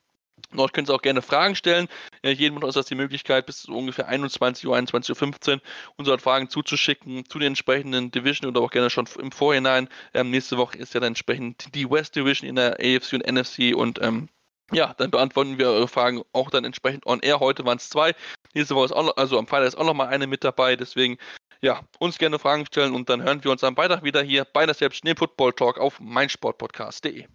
[0.51, 1.87] Dort könnt ihr auch gerne Fragen stellen.
[2.23, 5.61] Jedem von uns hat die Möglichkeit, bis zu ungefähr 21 Uhr, 21.15 Uhr
[5.95, 9.89] unsere Fragen zuzuschicken zu den entsprechenden Division oder auch gerne schon im Vorhinein.
[10.13, 13.75] Ähm, nächste Woche ist ja dann entsprechend die West Division in der AFC und NFC
[13.75, 14.29] und ähm,
[14.71, 17.39] ja, dann beantworten wir eure Fragen auch dann entsprechend on air.
[17.39, 18.15] Heute waren es zwei.
[18.53, 20.75] Nächste Woche ist auch noch, also am Freitag ist auch noch mal eine mit dabei.
[20.75, 21.17] Deswegen
[21.63, 24.65] ja, uns gerne Fragen stellen und dann hören wir uns am Freitag wieder hier bei
[24.65, 27.25] der Selbst Football Talk auf meinsportpodcast.de.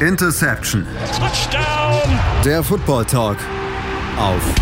[0.00, 0.86] Interception.
[1.18, 2.20] Touchdown.
[2.44, 3.38] Der Football Talk
[4.16, 4.54] auf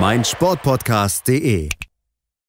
[0.00, 1.70] meinsportpodcast.de.